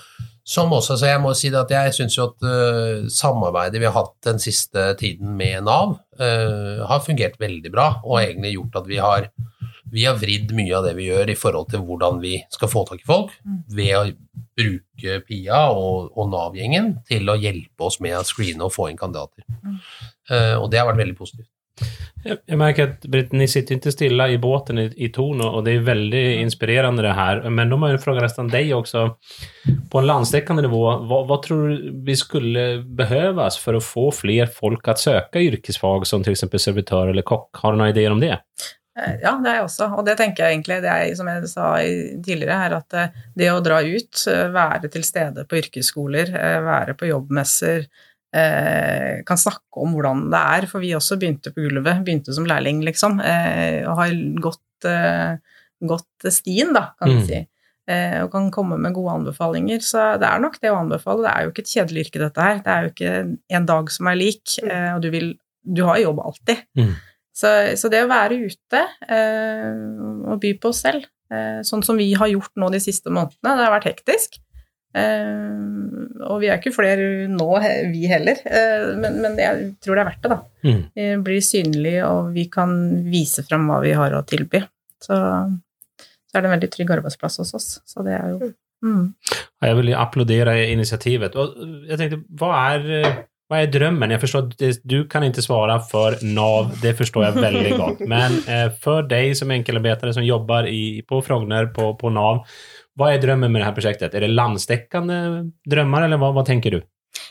Som 0.50 0.73
også, 0.75 0.97
så 0.99 1.12
jeg 1.12 1.23
må 1.23 1.31
si 1.38 1.52
at 1.55 1.71
jeg 1.71 1.95
syns 1.95 2.17
jo 2.17 2.26
at 2.26 2.43
uh, 2.43 3.07
samarbeidet 3.12 3.79
vi 3.79 3.87
har 3.87 3.95
hatt 3.95 4.17
den 4.26 4.43
siste 4.43 4.88
tiden 4.99 5.37
med 5.38 5.69
Nav, 5.69 5.95
uh, 6.19 6.83
har 6.90 7.07
fungert 7.07 7.38
veldig 7.38 7.71
bra, 7.71 7.93
og 8.02 8.19
egentlig 8.25 8.57
gjort 8.57 8.81
at 8.83 8.90
vi 8.90 8.99
har 8.99 9.31
vi 9.92 10.06
har 10.06 10.18
vridd 10.20 10.54
mye 10.56 10.75
av 10.78 10.87
det 10.87 10.94
vi 10.99 11.09
gjør 11.09 11.32
i 11.32 11.38
forhold 11.38 11.70
til 11.73 11.85
hvordan 11.87 12.20
vi 12.23 12.37
skal 12.52 12.70
få 12.73 12.85
tak 12.88 13.02
i 13.02 13.09
folk, 13.09 13.32
mm. 13.44 13.61
ved 13.76 13.94
å 13.99 14.02
bruke 14.61 15.20
Pia 15.26 15.62
og, 15.75 16.11
og 16.14 16.30
Nav-gjengen 16.32 16.92
til 17.09 17.30
å 17.30 17.38
hjelpe 17.40 17.88
oss 17.88 18.00
med 18.04 18.18
å 18.18 18.26
screene 18.26 18.67
og 18.67 18.75
få 18.75 18.91
inn 18.91 19.00
kandidater. 19.00 19.47
Mm. 19.65 19.80
Uh, 20.30 20.56
og 20.60 20.69
det 20.71 20.80
har 20.80 20.91
vært 20.91 21.02
veldig 21.02 21.19
positivt. 21.19 21.50
Jeg 22.21 22.58
merker 22.60 22.91
at 22.91 23.04
Britt, 23.08 23.30
ni 23.32 23.47
sitter 23.49 23.78
ikke 23.78 23.93
stille 23.95 24.26
i 24.34 24.36
båten 24.41 24.82
i, 24.82 24.82
i 25.00 25.08
Torn, 25.15 25.41
og 25.41 25.62
det 25.65 25.78
er 25.78 25.86
veldig 25.86 26.25
inspirerende 26.43 27.04
det 27.06 27.15
her. 27.17 27.41
Men 27.49 27.73
da 27.73 27.78
må 27.80 27.88
jeg 27.88 28.02
spørre 28.02 28.26
nesten 28.26 28.50
deg 28.52 28.75
også. 28.76 29.06
På 29.88 30.02
en 30.02 30.08
landsdekkende 30.10 30.67
nivå, 30.67 30.82
hva, 31.08 31.23
hva, 31.28 31.38
tror 31.41 31.71
du 31.71 31.86
vi 32.04 32.17
skulle 32.21 32.67
behøves 32.84 33.56
for 33.62 33.78
å 33.78 33.84
få 33.84 34.10
flere 34.12 34.50
folk 34.52 34.93
å 34.93 34.99
søke 35.00 35.41
yrkesfag 35.47 36.04
som 36.08 36.26
f.eks. 36.26 36.45
servitør 36.60 37.15
eller 37.15 37.25
kokk? 37.25 37.49
Har 37.62 37.73
du 37.73 37.80
noen 37.80 37.95
ideer 37.95 38.12
om 38.12 38.21
det? 38.21 38.36
Eh, 39.00 39.17
ja, 39.23 39.34
det 39.41 39.50
er 39.50 39.58
jeg 39.60 39.67
også. 39.67 39.89
Og 39.97 40.04
det 40.06 40.17
tenker 40.21 40.45
jeg 40.45 40.58
egentlig, 40.58 40.80
det 40.84 40.93
er 40.93 41.17
som 41.19 41.30
jeg 41.30 41.50
sa 41.50 41.73
tidligere 41.80 42.60
her, 42.63 42.76
at 42.80 42.97
eh, 42.99 43.19
det 43.39 43.50
å 43.52 43.63
dra 43.65 43.80
ut, 43.84 44.25
eh, 44.30 44.47
være 44.54 44.91
til 44.93 45.06
stede 45.06 45.47
på 45.49 45.60
yrkesskoler, 45.60 46.32
være 46.67 46.97
på 46.99 47.10
jobbmesser, 47.10 47.89
kan 48.30 49.39
snakke 49.43 49.80
om 49.82 49.97
hvordan 49.97 50.28
det 50.30 50.41
er, 50.54 50.65
for 50.71 50.78
vi 50.78 50.93
også 50.95 51.17
begynte 51.19 51.50
på 51.50 51.65
gulvet, 51.65 52.04
begynte 52.06 52.30
som 52.30 52.45
lærling, 52.47 52.78
liksom, 52.86 53.17
og 53.19 53.97
har 53.99 54.13
gått, 54.39 54.86
gått 55.91 56.28
stien, 56.30 56.71
da, 56.76 56.93
kan 56.95 57.10
vi 57.10 57.17
mm. 57.17 57.25
si. 57.26 57.41
Og 58.23 58.30
kan 58.30 58.47
komme 58.54 58.78
med 58.78 58.95
gode 58.95 59.17
anbefalinger. 59.19 59.82
Så 59.82 60.04
det 60.23 60.30
er 60.30 60.45
nok 60.45 60.60
det 60.63 60.71
å 60.71 60.78
anbefale. 60.78 61.25
Det 61.26 61.32
er 61.32 61.43
jo 61.43 61.50
ikke 61.50 61.65
et 61.67 61.73
kjedelig 61.73 62.04
yrke, 62.06 62.23
dette 62.23 62.47
her. 62.47 62.63
Det 62.63 62.76
er 62.76 62.86
jo 62.86 62.93
ikke 62.95 63.17
en 63.58 63.69
dag 63.73 63.91
som 63.97 64.13
er 64.13 64.21
lik, 64.23 64.58
og 64.63 65.02
du 65.02 65.10
vil 65.10 65.32
Du 65.60 65.82
har 65.91 65.99
jobb 65.99 66.23
alltid. 66.23 66.63
Mm. 66.78 66.95
Så, 67.41 67.49
så, 67.81 67.89
det 67.93 68.03
å 68.05 68.11
være 68.11 68.37
ute 68.43 68.83
eh, 69.09 69.81
og 70.29 70.41
by 70.43 70.53
på 70.61 70.73
oss 70.73 70.83
selv, 70.85 71.07
eh, 71.33 71.61
sånn 71.67 71.85
som 71.87 71.97
vi 71.97 72.11
har 72.19 72.29
gjort 72.29 72.53
nå 72.61 72.69
de 72.75 72.81
siste 72.83 73.13
månedene, 73.13 73.57
det 73.57 73.67
har 73.67 73.76
vært 73.79 73.91
hektisk. 73.95 74.41
Eh, 74.91 75.61
og 76.26 76.41
vi 76.43 76.50
er 76.50 76.59
ikke 76.59 76.75
flere 76.75 77.29
nå, 77.31 77.49
vi 77.93 78.05
heller, 78.11 78.43
eh, 78.45 78.91
men, 78.99 79.21
men, 79.23 79.39
jeg 79.41 79.71
tror 79.81 79.97
det 79.97 80.03
er 80.03 80.11
verdt 80.11 80.26
det, 80.26 80.33
da. 80.35 80.41
Mm. 80.67 80.83
Vi 80.99 81.09
blir 81.31 81.45
synlige, 81.47 82.05
og 82.11 82.33
vi 82.37 82.47
kan 82.53 82.76
vise 83.09 83.47
frem 83.47 83.69
hva 83.71 83.81
vi 83.85 83.95
har 83.97 84.17
å 84.19 84.25
tilby. 84.26 84.65
Så, 85.00 85.17
så 85.97 86.37
er 86.37 86.43
det 86.43 86.50
en 86.50 86.57
veldig 86.59 86.73
trygg 86.75 86.93
arbeidsplass 86.99 87.41
hos 87.41 87.55
oss. 87.57 87.71
Så 87.89 88.05
det 88.05 88.19
er 88.19 88.35
jo 88.35 88.50
mm. 88.85 89.07
Jeg 89.65 89.76
vil 89.79 89.95
applaudere 89.97 90.59
initiativet. 90.73 91.37
Og 91.41 91.57
jeg 91.89 92.00
tenkte, 92.00 92.21
hva 92.37 92.53
er 92.75 92.85
hva 93.50 93.65
er 93.65 93.71
drømmen? 93.75 94.13
Jeg 94.15 94.23
forstår 94.23 94.45
at 94.47 94.84
Du 94.86 95.00
kan 95.10 95.25
ikke 95.26 95.43
svare 95.43 95.80
for 95.91 96.15
Nav, 96.23 96.71
det 96.84 96.95
forstår 97.00 97.25
jeg 97.26 97.43
veldig 97.43 97.73
godt. 97.80 98.04
Men 98.13 98.36
eh, 98.47 98.69
for 98.78 99.02
deg 99.10 99.34
som 99.39 99.50
enkelarbetare 99.50 100.15
som 100.15 100.23
jobber 100.26 100.69
i, 100.71 101.02
på 101.02 101.19
Frogner, 101.26 101.67
på, 101.75 101.89
på, 101.99 102.13
Nav, 102.15 102.45
hva 102.95 103.10
er 103.10 103.23
drømmen 103.23 103.50
med 103.50 103.65
dette 103.65 103.75
prosjektet? 103.75 104.15
Er 104.15 104.26
det 104.26 104.30
landsdekkende 104.36 105.19
drømmer, 105.67 106.06
eller 106.06 106.23
hva, 106.23 106.30
hva 106.36 106.47
tenker 106.47 106.78
du? 106.78 106.80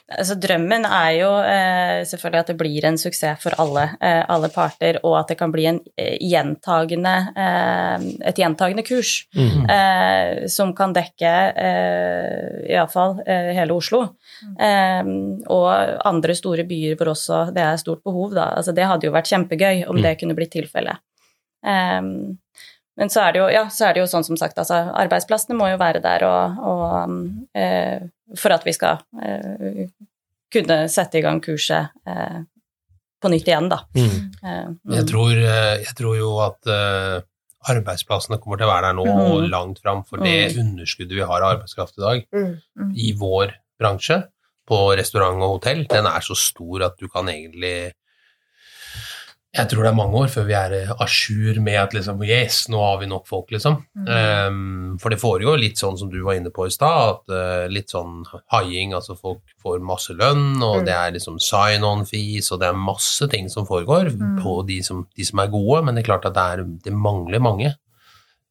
Altså, 0.10 0.34
drømmen 0.41 0.88
er 0.88 1.10
jo 1.19 1.30
eh, 1.45 2.00
selvfølgelig 2.10 2.41
at 2.41 2.48
det 2.50 2.56
blir 2.58 2.86
en 2.88 2.98
suksess 2.98 3.43
for 3.43 3.54
alle, 3.62 3.84
eh, 4.02 4.22
alle 4.34 4.50
parter, 4.50 4.98
og 5.06 5.19
at 5.19 5.30
det 5.30 5.38
kan 5.38 5.52
bli 5.54 5.67
en, 5.69 5.80
eh, 6.02 6.15
gjentagende, 6.32 7.13
eh, 7.38 8.08
et 8.32 8.41
gjentagende 8.41 8.84
kurs 8.88 9.28
mm 9.36 9.50
-hmm. 9.50 10.48
som 10.48 10.74
kan 10.74 10.93
dekke 10.93 11.34
eh, 11.65 12.74
iallfall 12.74 13.22
eh, 13.28 13.54
hele 13.54 13.74
Oslo. 13.74 14.15
Mm. 14.60 15.43
og 15.48 16.00
andre 16.06 16.36
store 16.36 16.63
byer 16.63 16.95
hvor 16.95 17.08
også 17.08 17.54
det 17.54 17.62
er 17.62 17.78
stort 17.78 18.04
behov. 18.04 18.34
Da. 18.34 18.54
Altså, 18.58 18.72
det 18.72 18.86
hadde 18.86 19.06
jo 19.06 19.12
vært 19.12 19.28
kjempegøy 19.28 19.88
om 19.88 19.95
mm. 19.95 20.02
det 20.02 20.19
kunne 20.19 20.36
blitt 20.36 20.52
tilfellet. 20.52 20.98
men 22.98 23.10
så 23.10 23.22
er, 23.22 23.32
det 23.32 23.39
jo, 23.39 23.48
ja, 23.48 23.67
så 23.69 23.86
er 23.86 23.93
det 23.93 24.00
jo 24.00 24.08
sånn 24.08 24.24
som 24.24 24.38
sagt, 24.38 24.58
altså, 24.58 24.91
arbeidsplassene 24.93 25.58
må 25.58 25.67
jo 25.69 25.78
være 25.78 26.00
der 26.00 26.24
og, 26.24 26.58
og 26.60 28.10
for 28.38 28.54
at 28.54 28.65
vi 28.65 28.74
skal 28.76 29.00
eh, 29.24 29.88
kunne 30.53 30.79
sette 30.91 31.19
i 31.19 31.25
gang 31.25 31.41
kurset 31.43 31.93
eh, 32.09 32.39
på 33.19 33.31
nytt 33.33 33.49
igjen, 33.49 33.69
da. 33.71 33.81
Mm. 33.97 34.09
Eh, 34.43 34.63
mm. 34.69 34.95
Jeg, 34.95 35.07
tror, 35.12 35.33
eh, 35.35 35.75
jeg, 35.83 35.95
tror, 35.97 36.17
jo 36.17 36.31
at 36.45 36.71
eh, 36.71 37.19
arbeidsplassene 37.73 38.39
kommer 38.41 38.59
til 38.59 38.69
å 38.69 38.71
være 38.71 38.89
der 38.89 38.97
nå 38.97 39.05
mm. 39.07 39.23
og 39.25 39.47
langt 39.51 39.81
fram, 39.83 40.03
for 40.07 40.23
det 40.23 40.53
mm. 40.53 40.59
underskuddet 40.63 41.17
vi 41.17 41.25
har 41.25 41.43
av 41.43 41.57
arbeidskraft 41.57 41.99
i 41.99 42.05
dag 42.05 42.27
mm. 42.35 42.51
Mm. 42.79 42.93
i 42.95 43.13
vår 43.19 43.55
bransje, 43.79 44.21
på 44.69 44.79
restaurant 44.99 45.41
og 45.41 45.57
hotell, 45.57 45.83
den 45.89 46.05
er 46.05 46.21
så 46.21 46.35
stor 46.38 46.85
at 46.91 46.99
du 47.01 47.09
kan 47.09 47.29
egentlig 47.31 47.91
jeg 49.49 49.65
tror 49.65 49.81
det 49.81 49.89
er 49.89 49.97
mange 49.97 50.19
år 50.19 50.27
før 50.29 50.45
vi 50.45 50.53
er 50.53 50.73
à 50.93 51.05
jour 51.09 51.57
med 51.65 51.77
at 51.81 51.93
liksom, 51.95 52.21
yes, 52.21 52.67
nå 52.69 52.77
har 52.83 52.99
vi 53.01 53.07
nok 53.09 53.25
folk, 53.25 53.47
liksom. 53.49 53.79
Mm. 53.97 54.09
Um, 54.13 54.91
for 55.01 55.09
det 55.09 55.17
foregår 55.21 55.57
litt 55.57 55.81
sånn 55.81 55.97
som 55.97 56.12
du 56.12 56.19
var 56.21 56.38
inne 56.38 56.51
på 56.53 56.67
i 56.69 56.73
stad, 56.73 57.15
at 57.15 57.33
uh, 57.33 57.65
litt 57.71 57.89
sånn 57.89 58.21
haiing, 58.53 58.93
altså 58.93 59.17
folk 59.17 59.41
får 59.63 59.81
masse 59.81 60.13
lønn, 60.13 60.62
og 60.62 60.83
mm. 60.83 60.85
det 60.85 60.95
er 60.95 61.17
liksom 61.17 61.41
sign-on-fees, 61.41 62.51
og 62.53 62.62
det 62.62 62.69
er 62.69 62.77
masse 62.77 63.25
ting 63.33 63.49
som 63.49 63.65
foregår 63.65 64.12
mm. 64.13 64.38
på 64.43 64.59
de 64.69 64.83
som, 64.85 65.07
de 65.17 65.25
som, 65.25 65.41
er 65.41 65.53
gode, 65.53 65.81
men 65.88 65.97
det 65.97 66.05
er 66.05 66.12
klart 66.12 66.29
at 66.29 66.38
det, 66.38 66.49
er, 66.53 66.65
det 66.85 66.93
mangler 66.93 67.41
mange. 67.41 67.73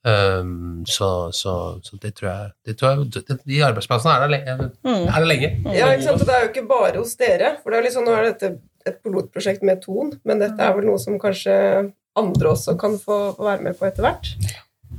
Um, 0.02 0.82
så, 0.87 1.30
så, 1.34 1.52
så, 1.82 1.98
det 2.02 2.16
tror 2.18 2.30
jeg, 2.30 2.50
det 2.66 2.74
tror 2.78 2.90
jeg 2.90 3.24
det, 3.26 3.37
De 3.44 3.58
arbeidsplassene 3.66 4.14
er 4.14 4.24
der 4.24 4.30
lenge. 4.34 4.70
Mm. 4.87 5.06
Er 5.06 5.14
der 5.14 5.30
lenge. 5.30 5.50
Ja, 5.74 5.92
ikke 5.94 6.08
sant? 6.08 6.22
og 6.22 6.26
det 6.26 6.34
er 6.34 6.44
jo 6.44 6.50
ikke 6.52 6.68
bare 6.70 6.98
hos 6.98 7.14
dere. 7.18 7.54
For 7.62 7.70
det 7.70 7.78
er 7.78 7.87
liksom, 7.87 8.06
nå 8.06 8.14
er 8.14 8.28
dette 8.32 8.52
et 8.86 9.02
pilotprosjekt 9.02 9.64
med 9.66 9.82
Ton, 9.82 10.12
men 10.28 10.42
dette 10.42 10.62
er 10.62 10.76
vel 10.76 10.88
noe 10.88 11.00
som 11.02 11.18
kanskje 11.20 11.54
andre 12.18 12.54
også 12.54 12.76
kan 12.80 12.96
få, 13.00 13.18
være 13.38 13.68
med 13.68 13.78
på 13.78 13.88
etter 13.88 14.06
hvert? 14.06 14.32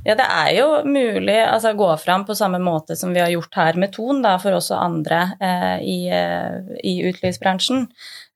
Ja, 0.06 0.14
det 0.16 0.24
er 0.24 0.50
jo 0.56 0.66
mulig 0.88 1.36
altså, 1.42 1.74
å 1.74 1.78
gå 1.78 1.88
fram 2.00 2.24
på 2.24 2.36
samme 2.38 2.60
måte 2.62 2.96
som 2.96 3.12
vi 3.12 3.20
har 3.20 3.32
gjort 3.32 3.56
her 3.58 3.76
med 3.80 3.92
Ton, 3.92 4.22
da, 4.24 4.36
for 4.40 4.56
også 4.56 4.78
andre 4.80 5.18
eh, 5.42 5.82
i, 5.84 5.98
eh, 6.14 6.76
i 6.86 6.94
utelivsbransjen. 7.10 7.88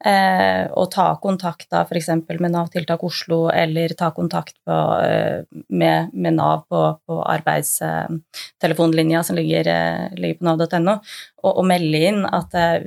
Eh, 0.04 0.66
og 0.76 0.90
ta 0.92 1.14
kontakt 1.22 1.70
da 1.72 1.80
f.eks. 1.86 2.08
med 2.28 2.50
Nav 2.52 2.66
Tiltak 2.72 3.04
Oslo, 3.06 3.48
eller 3.48 3.88
ta 3.96 4.10
kontakt 4.12 4.54
på, 4.66 4.72
eh, 5.00 5.44
med, 5.68 6.08
med, 6.12 6.34
Nav 6.36 6.66
på, 6.68 6.98
på 7.06 7.22
arbeidstelefonlinja 7.22 9.22
som 9.24 9.36
ligger, 9.38 9.68
eh, 9.70 10.14
ligger 10.18 10.34
på 10.40 10.44
nav.no, 10.44 10.98
og, 11.44 11.52
og, 11.52 11.64
melde 11.70 11.98
inn 12.10 12.26
at 12.26 12.54
eh, 12.58 12.80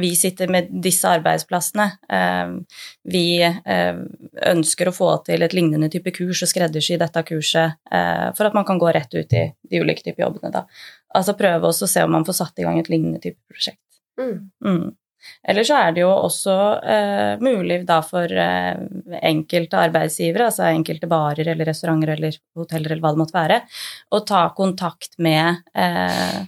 vi 0.00 0.16
sitter 0.16 0.48
med 0.48 0.66
disse 0.70 1.08
arbeidsplassene. 1.10 1.90
vi 3.04 3.44
ønsker 3.44 4.88
å 4.88 4.92
få 4.94 5.16
til 5.26 5.42
et 5.44 5.52
lignende 5.52 5.90
type 5.92 6.10
kurs 6.16 6.42
og 6.44 6.48
skreddersy 6.48 6.96
dette 7.00 7.22
kurset 7.26 7.72
for 7.90 8.44
at 8.46 8.54
man 8.56 8.64
kan 8.64 8.78
gå 8.80 8.92
rett 8.94 9.12
ut 9.12 9.32
i 9.36 9.52
de 9.52 9.80
ulike 9.82 10.02
typer 10.06 10.22
jobbene. 10.24 10.50
Da. 10.54 10.64
Altså 11.14 11.34
prøve 11.36 11.66
også 11.68 11.84
å 11.84 11.92
se 11.92 12.02
om 12.06 12.12
man 12.16 12.24
får 12.24 12.32
satt 12.40 12.58
i 12.62 12.64
gang 12.64 12.78
et 12.80 12.88
lignende 12.88 13.20
type 13.20 13.38
prosjekt. 13.50 13.82
Mm. 14.20 14.50
Mm. 14.64 14.88
Eller 15.42 15.64
så 15.64 15.78
er 15.80 15.96
det 15.96 16.02
jo 16.04 16.10
også 16.12 16.54
eh, 16.94 17.42
mulig 17.42 17.80
da 17.88 18.00
for 18.04 18.30
eh, 18.30 18.76
enkelte 19.22 19.80
arbeidsgivere, 19.86 20.50
altså 20.50 20.68
enkelte 20.68 21.08
barer 21.10 21.48
eller 21.48 21.68
restauranter 21.70 22.14
eller 22.16 22.38
hoteller 22.56 22.94
eller 22.94 23.04
hva 23.04 23.12
det 23.14 23.22
måtte 23.22 23.36
være, 23.36 23.60
å 24.12 24.22
ta 24.28 24.42
kontakt 24.56 25.16
med, 25.18 25.62
eh, 25.74 26.40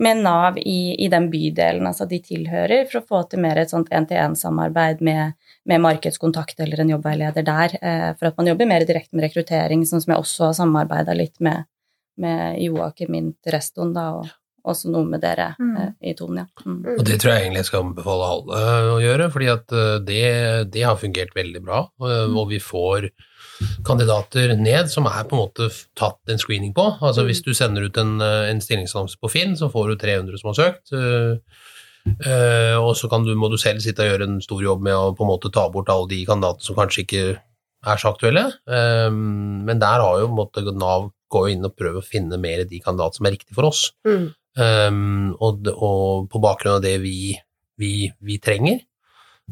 med 0.00 0.22
Nav 0.24 0.58
i, 0.58 0.96
i, 1.04 1.08
den 1.12 1.28
bydelen 1.32 1.86
altså 1.90 2.06
de 2.10 2.20
tilhører, 2.24 2.86
for 2.90 3.00
å 3.00 3.06
få 3.06 3.22
til 3.30 3.42
mer 3.44 3.60
et 3.60 3.72
sånt 3.72 3.90
én-til-én-samarbeid 3.94 5.02
med, 5.06 5.36
med, 5.68 5.84
markedskontakt 5.84 6.62
eller 6.64 6.80
en 6.80 6.94
jobbveileder 6.94 7.46
der, 7.46 7.76
for 8.16 8.30
at 8.30 8.38
man 8.40 8.48
jobber 8.48 8.70
mer 8.70 8.86
direkte 8.88 9.16
med 9.16 9.28
rekruttering, 9.28 9.84
sånn 9.86 10.02
som 10.02 10.14
jeg 10.14 10.24
også 10.24 10.48
har 10.48 10.56
samarbeida 10.62 11.16
litt 11.18 11.36
med, 11.44 11.68
med 12.20 12.62
Joakim 12.64 13.18
Intereston 13.18 13.92
da, 13.96 14.06
og 14.22 14.39
også 14.68 14.90
noe 14.92 15.06
med 15.08 15.22
dere 15.22 15.52
mm. 15.58 15.72
uh, 15.76 15.88
i 16.04 16.14
tonen, 16.18 16.42
ja. 16.42 16.66
Mm. 16.66 16.78
Og 16.98 17.02
det 17.06 17.18
tror 17.20 17.32
jeg 17.32 17.46
egentlig 17.46 17.62
jeg 17.62 17.70
skal 17.70 17.84
anbefale 17.86 18.28
alle 18.34 18.60
å 18.94 19.00
gjøre, 19.02 19.30
fordi 19.34 19.50
at 19.52 19.74
eh, 19.76 19.96
det, 20.06 20.22
det 20.74 20.86
har 20.86 21.00
fungert 21.00 21.34
veldig 21.36 21.62
bra, 21.64 21.82
mm. 22.02 22.36
og 22.36 22.48
vi 22.52 22.60
får 22.62 23.10
kandidater 23.84 24.54
ned 24.56 24.88
som 24.92 25.08
er 25.10 25.26
på 25.28 25.36
en 25.36 25.42
måte 25.42 25.68
tatt 25.98 26.32
en 26.32 26.40
screening 26.40 26.72
på. 26.76 26.86
Altså 27.00 27.26
Hvis 27.28 27.42
du 27.44 27.52
sender 27.56 27.88
ut 27.88 28.00
en, 28.00 28.16
eh, 28.24 28.48
en 28.52 28.62
stillingsannonse 28.64 29.20
på 29.20 29.30
Finn, 29.32 29.56
så 29.58 29.70
får 29.72 29.92
du 29.92 30.00
300 30.00 30.40
som 30.40 30.52
har 30.52 30.58
søkt. 30.60 30.96
Uh, 32.00 32.78
og 32.80 32.94
så 32.96 33.10
du, 33.26 33.34
må 33.36 33.50
du 33.52 33.58
selv 33.60 33.82
sitte 33.84 34.00
og 34.00 34.08
gjøre 34.08 34.24
en 34.24 34.38
stor 34.40 34.62
jobb 34.64 34.80
med 34.86 34.96
å 34.96 35.10
på 35.12 35.20
en 35.20 35.28
måte 35.28 35.50
ta 35.52 35.66
bort 35.68 35.90
alle 35.92 36.08
de 36.08 36.22
kandidatene 36.24 36.64
som 36.64 36.78
kanskje 36.78 37.02
ikke 37.04 37.24
er 37.36 38.00
så 38.00 38.14
aktuelle. 38.14 38.46
Men 39.12 39.82
der 39.82 40.00
har 40.00 40.22
jo 40.22 40.30
på 40.30 40.32
en 40.32 40.38
måte, 40.38 40.64
Nav 40.72 41.10
gå 41.30 41.44
inn 41.52 41.66
og 41.66 41.76
prøve 41.78 42.00
å 42.00 42.04
finne 42.04 42.40
mer 42.40 42.64
de 42.68 42.80
kandidatene 42.82 43.20
som 43.20 43.28
er 43.28 43.36
riktige 43.36 43.56
for 43.56 43.68
oss. 43.68 43.82
Mm. 44.08 44.30
Um, 44.60 45.36
og, 45.40 45.68
og, 45.72 46.26
på 46.30 46.40
bakgrunn 46.42 46.78
av 46.78 46.82
det 46.84 46.98
vi, 47.00 47.32
vi, 47.80 47.94
vi 48.20 48.40
trenger. 48.42 48.82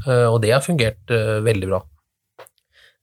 Uh, 0.07 0.29
og 0.29 0.43
det 0.45 0.53
har 0.55 0.65
fungert 0.65 1.15
uh, 1.15 1.39
veldig 1.45 1.71
bra. 1.71 1.81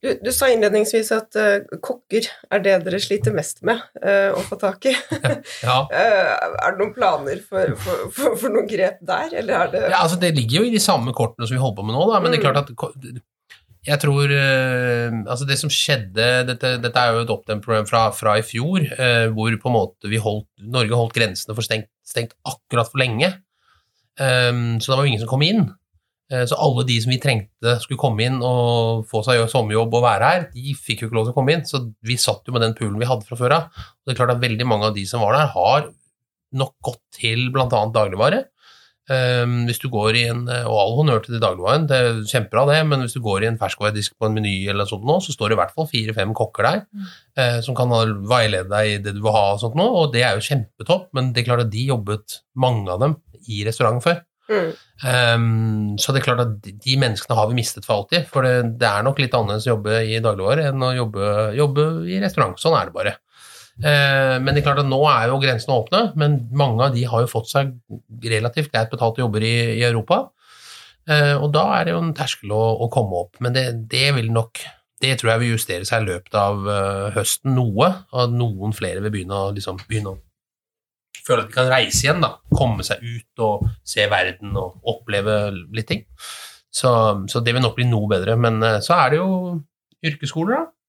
Du, 0.06 0.12
du, 0.22 0.30
sa 0.36 0.52
innledningsvis 0.54 1.10
at 1.16 1.38
uh, 1.40 1.78
kokker 1.82 2.28
er 2.54 2.62
det 2.62 2.76
dere 2.86 3.00
sliter 3.02 3.34
mest 3.34 3.64
med 3.66 3.82
å 4.06 4.44
få 4.46 4.60
tak 4.62 4.86
i. 4.92 4.94
ja. 5.66 5.80
er 5.90 6.76
det 6.76 6.78
noen 6.78 6.94
planer 6.94 7.42
for, 7.42 7.74
for, 7.80 8.10
for, 8.14 8.36
for, 8.38 8.54
noen 8.54 8.70
grep 8.70 9.00
der, 9.02 9.34
eller 9.42 9.64
er 9.64 9.72
det 9.74 9.86
Ja, 9.88 10.04
altså 10.04 10.20
Det 10.22 10.36
ligger 10.36 10.62
jo 10.62 10.70
i 10.70 10.76
de 10.76 10.84
samme 10.84 11.16
kortene 11.16 11.48
som 11.48 11.58
vi 11.58 11.64
holder 11.64 11.80
på 11.80 11.88
med 11.88 11.98
nå, 11.98 12.06
da, 12.12 12.22
men 12.22 12.30
mm. 12.30 12.36
det 12.36 12.42
er 12.42 12.46
klart 12.46 12.62
mm. 12.62 12.76
at 12.76 13.24
jeg 13.86 14.02
tror 14.02 14.32
uh, 14.32 15.22
Altså, 15.30 15.46
det 15.48 15.58
som 15.62 15.72
skjedde 15.72 16.28
Dette, 16.50 16.76
dette 16.82 17.02
er 17.02 17.14
jo 17.14 17.24
et 17.26 17.34
oppdemprogram 17.34 17.88
fra, 17.90 18.08
fra 18.16 18.38
i 18.40 18.46
fjor, 18.46 18.86
uh, 18.98 19.28
hvor 19.36 19.56
på 19.62 19.72
en 19.72 19.78
måte 19.78 20.12
vi 20.12 20.22
holdt, 20.22 20.50
Norge 20.74 20.98
holdt 20.98 21.16
grensene 21.18 21.56
for 21.58 21.66
stengt, 21.66 21.92
stengt 22.06 22.36
akkurat 22.48 22.90
for 22.92 23.02
lenge. 23.02 23.32
Um, 24.16 24.78
så 24.80 24.92
det 24.92 24.96
var 24.96 25.04
jo 25.04 25.12
ingen 25.12 25.24
som 25.24 25.32
kom 25.32 25.44
inn. 25.46 25.68
Uh, 26.32 26.44
så 26.50 26.58
alle 26.62 26.86
de 26.88 26.98
som 27.04 27.14
vi 27.14 27.20
trengte 27.22 27.76
skulle 27.84 28.02
komme 28.02 28.26
inn 28.26 28.40
og 28.46 29.06
få 29.10 29.22
seg 29.28 29.44
sommerjobb 29.52 29.94
og 30.00 30.06
være 30.08 30.32
her, 30.32 30.48
de 30.56 30.74
fikk 30.78 31.04
jo 31.04 31.10
ikke 31.10 31.20
lov 31.20 31.28
til 31.28 31.36
å 31.36 31.38
komme 31.38 31.56
inn. 31.58 31.66
Så 31.70 31.84
vi 32.06 32.18
satt 32.22 32.48
jo 32.48 32.56
med 32.56 32.66
den 32.66 32.76
poolen 32.78 32.98
vi 33.02 33.10
hadde 33.10 33.28
fra 33.28 33.38
før 33.40 33.60
av. 33.60 33.86
Det 34.02 34.16
er 34.16 34.22
klart 34.22 34.36
at 34.38 34.44
veldig 34.44 34.70
mange 34.70 34.90
av 34.90 34.98
de 34.98 35.06
som 35.10 35.24
var 35.26 35.38
der, 35.38 35.52
har 35.54 35.90
nok 36.56 36.76
gått 36.86 37.04
til 37.20 37.50
bl.a. 37.54 37.68
dagligvare. 37.70 38.46
Um, 39.06 39.68
hvis 39.68 39.78
du 39.78 39.86
går 39.94 40.18
i 40.18 40.24
en, 40.32 40.48
Og 40.50 40.78
all 40.82 40.96
honnør 40.98 41.20
til 41.22 41.36
de 41.36 41.42
dagligvaren, 41.44 41.84
det 41.90 41.98
er 42.02 42.22
kjempebra 42.26 42.64
det, 42.72 42.80
men 42.90 43.04
hvis 43.04 43.14
du 43.14 43.22
går 43.22 43.46
i 43.46 43.50
en 43.52 43.60
ferskvaredisk 43.62 44.16
på 44.18 44.30
en 44.30 44.34
meny, 44.34 44.56
eller 44.72 44.90
sånt 44.90 45.06
nå, 45.06 45.20
så 45.22 45.36
står 45.36 45.52
det 45.52 45.58
i 45.58 45.62
hvert 45.62 45.76
fall 45.76 45.90
fire-fem 45.92 46.34
kokker 46.38 46.66
der 46.66 46.80
mm. 46.88 47.12
uh, 47.38 47.60
som 47.66 47.78
kan 47.78 47.94
veilede 48.26 48.72
deg 48.72 48.94
i 48.96 49.02
det 49.06 49.14
du 49.18 49.22
vil 49.22 49.36
ha, 49.36 49.52
og 49.54 49.62
sånt 49.62 49.78
nå, 49.78 49.86
og 49.86 50.10
det 50.16 50.26
er 50.26 50.40
jo 50.40 50.48
kjempetopp, 50.48 51.12
men 51.14 51.30
det 51.36 51.44
er 51.44 51.50
klart 51.52 51.68
at 51.68 51.74
de 51.76 51.86
jobbet, 51.92 52.40
mange 52.58 52.90
av 52.90 53.04
dem, 53.04 53.20
i 53.46 53.62
restaurant 53.68 54.02
før. 54.02 54.24
Mm. 54.46 54.74
Um, 55.02 55.98
så 56.02 56.14
det 56.14 56.22
er 56.22 56.26
klart 56.28 56.44
at 56.44 56.58
de 56.66 56.98
menneskene 57.02 57.38
har 57.38 57.50
vi 57.50 57.58
mistet 57.58 57.86
for 57.86 58.00
alltid, 58.00 58.28
for 58.30 58.46
det, 58.46 58.78
det 58.82 58.90
er 58.90 59.06
nok 59.06 59.22
litt 59.22 59.34
annerledes 59.38 59.66
å 59.68 59.76
jobbe 59.76 60.02
i 60.06 60.22
dagligvare 60.22 60.70
enn 60.70 60.86
å 60.86 60.94
jobbe, 60.96 61.30
jobbe 61.58 61.88
i 62.10 62.20
restaurant. 62.22 62.58
Sånn 62.62 62.78
er 62.78 62.90
det 62.90 62.98
bare. 62.98 63.16
Eh, 63.84 64.38
men 64.40 64.54
det 64.54 64.62
er 64.62 64.68
klart 64.70 64.80
at 64.86 64.88
nå 64.88 65.02
er 65.12 65.28
jo 65.28 65.42
grensene 65.44 65.76
åpne, 65.76 66.02
men 66.20 66.38
mange 66.56 66.88
av 66.88 66.96
de 66.96 67.04
har 67.10 67.26
jo 67.26 67.32
fått 67.32 67.52
seg 67.52 67.74
relativt 68.24 68.72
greit 68.72 68.92
betalte 68.94 69.24
jobber 69.24 69.44
i, 69.44 69.56
i 69.82 69.84
Europa. 69.88 70.22
Eh, 71.12 71.36
og 71.36 71.52
da 71.54 71.66
er 71.76 71.86
det 71.86 71.96
jo 71.96 72.02
en 72.02 72.16
terskel 72.16 72.54
å, 72.56 72.64
å 72.86 72.90
komme 72.94 73.20
opp. 73.26 73.42
Men 73.44 73.56
det, 73.58 73.68
det, 73.92 74.08
vil 74.16 74.32
nok 74.34 74.64
Det 75.04 75.18
tror 75.20 75.34
jeg 75.34 75.42
vil 75.42 75.52
justere 75.58 75.86
seg 75.86 76.06
i 76.06 76.08
løpet 76.08 76.38
av 76.40 76.62
uh, 76.66 77.10
høsten 77.18 77.52
noe. 77.54 77.90
Og 78.16 78.32
noen 78.34 78.74
flere 78.74 79.04
vil 79.04 79.12
begynne 79.14 79.38
å, 79.38 79.52
liksom, 79.54 79.82
begynne 79.90 80.16
å 80.16 80.22
føle 81.26 81.44
at 81.44 81.52
de 81.52 81.58
kan 81.58 81.70
reise 81.70 82.08
igjen. 82.08 82.24
da, 82.24 82.38
Komme 82.56 82.86
seg 82.88 83.04
ut 83.04 83.44
og 83.44 83.68
se 83.84 84.08
verden 84.10 84.56
og 84.58 84.80
oppleve 84.88 85.52
litt 85.76 85.90
ting. 85.92 86.06
Så, 86.72 86.90
så 87.32 87.44
det 87.44 87.54
vil 87.56 87.64
nok 87.64 87.76
bli 87.76 87.90
noe 87.92 88.08
bedre. 88.10 88.40
Men 88.40 88.64
så 88.84 88.96
er 88.98 89.14
det 89.14 89.20
jo 89.20 89.30
yrkesskoler, 90.06 90.64
da 90.64 90.64
Eh, 90.64 90.85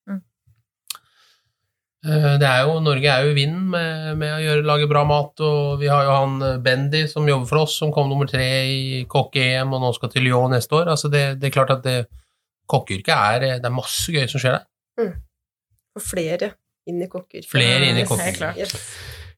det 2.39 2.47
er 2.47 2.67
jo, 2.67 2.77
Norge 2.85 3.09
er 3.11 3.25
jo 3.25 3.33
i 3.33 3.37
vinden 3.37 3.71
med, 3.73 4.13
med, 4.21 4.35
å 4.37 4.43
gjøre, 4.43 4.67
lage 4.69 4.89
bra 4.91 5.03
mat, 5.09 5.41
og 5.43 5.81
vi 5.81 5.89
har 5.91 6.05
jo 6.07 6.13
han 6.13 6.37
eh, 6.45 6.59
Bendy 6.63 7.07
som 7.11 7.27
jobber 7.27 7.49
for 7.51 7.63
oss, 7.65 7.79
som 7.81 7.93
kom 7.95 8.11
nummer 8.11 8.29
tre 8.31 8.47
i 8.71 9.01
kokke-EM, 9.11 9.73
og 9.75 9.83
nå 9.83 9.91
skal 9.97 10.13
til 10.13 10.27
Lyon 10.29 10.55
neste 10.55 10.77
år. 10.79 10.93
Altså 10.93 11.11
det, 11.13 11.25
det, 11.41 11.49
er 11.49 11.57
klart 11.57 11.75
at 11.75 11.83
det, 11.87 11.97
kokkeyrket 12.71 13.15
er 13.15 13.45
Det 13.63 13.69
er 13.69 13.75
masse 13.75 14.13
gøy 14.13 14.27
som 14.31 14.43
skjer 14.43 14.59
der. 14.59 14.65
Mm. 15.01 15.13
Og 15.97 16.05
flere 16.05 16.53
inn 16.87 17.03
i 17.03 17.09
kokkeyrket. 17.11 17.51
Flere 17.51 17.91
inn 17.91 17.99
i 18.03 18.07
kokkeyrket. 18.07 18.61
Yes. 18.61 18.77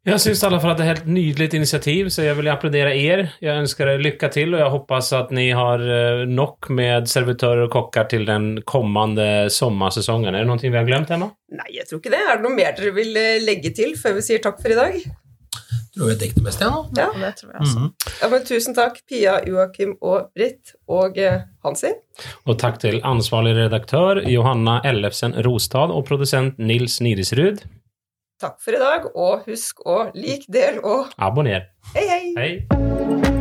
Jeg 0.09 0.23
syns 0.25 0.41
i 0.43 0.47
alle 0.49 0.61
fall 0.63 0.73
at 0.73 0.81
det 0.81 0.87
er 0.87 0.91
et 0.91 0.99
helt 1.03 1.11
nydelig 1.13 1.49
initiativ, 1.59 2.09
så 2.15 2.25
jeg 2.25 2.39
vil 2.39 2.49
applaudere 2.53 2.95
er. 2.97 3.25
Jeg 3.45 3.63
ønsker 3.65 3.91
dere 3.91 4.05
lykke 4.07 4.31
til, 4.33 4.55
og 4.55 4.63
jeg 4.63 4.73
håper 4.75 5.05
at 5.19 5.33
dere 5.35 5.59
har 5.59 5.85
eh, 5.85 6.25
nok 6.31 6.71
med 6.75 7.09
servitører 7.13 7.67
og 7.67 7.73
kokker 7.75 8.09
til 8.15 8.27
den 8.29 8.51
kommende 8.69 9.49
sommersesongen. 9.53 10.33
Er 10.33 10.45
det 10.45 10.51
noe 10.51 10.61
vi 10.65 10.75
har 10.75 10.89
glemt, 10.89 11.13
Emma? 11.15 11.31
Nei, 11.53 11.71
jeg 11.77 11.89
tror 11.89 12.01
ikke 12.01 12.15
det. 12.15 12.25
Er 12.25 12.41
det 12.41 12.47
noe 12.47 12.57
mer 12.57 12.77
dere 12.79 12.93
vil 12.97 13.17
eh, 13.21 13.41
legge 13.45 13.75
til 13.77 13.97
før 14.01 14.17
vi 14.19 14.29
sier 14.31 14.45
takk 14.45 14.63
for 14.63 14.73
i 14.73 14.79
dag? 14.79 15.01
Tror 15.99 16.13
har 16.13 16.19
dekket 16.21 16.39
det 16.39 16.45
meste, 16.47 16.67
jeg 16.67 16.73
nå. 16.73 16.83
Ja. 16.95 17.07
det 17.19 17.31
tror 17.41 17.51
jeg 17.51 17.61
altså. 17.61 17.79
Mm 17.79 17.87
-hmm. 17.87 18.21
ja, 18.23 18.29
men 18.29 18.45
tusen 18.45 18.75
takk, 18.75 19.01
Pia, 19.09 19.41
Joakim 19.49 19.97
og 20.01 20.31
Britt, 20.35 20.75
og 20.89 21.19
eh, 21.19 21.41
Hansi. 21.65 21.93
Og 22.47 22.59
takk 22.59 22.79
til 22.81 23.01
ansvarlig 23.05 23.57
redaktør 23.57 24.23
Johanna 24.29 24.81
Ellefsen 24.85 25.35
Rostad 25.47 25.91
og 25.91 26.05
produsent 26.05 26.59
Nils 26.59 27.01
Nirisrud. 27.01 27.65
Takk 28.39 28.61
for 28.63 28.71
i 28.71 28.79
dag, 28.79 29.09
og 29.19 29.49
husk 29.49 29.81
å 29.83 29.97
like, 30.15 30.47
del 30.55 30.79
og 30.87 31.11
Abonner. 31.19 31.67
Hei, 31.97 32.07
hei! 32.07 32.23
hei. 32.39 33.38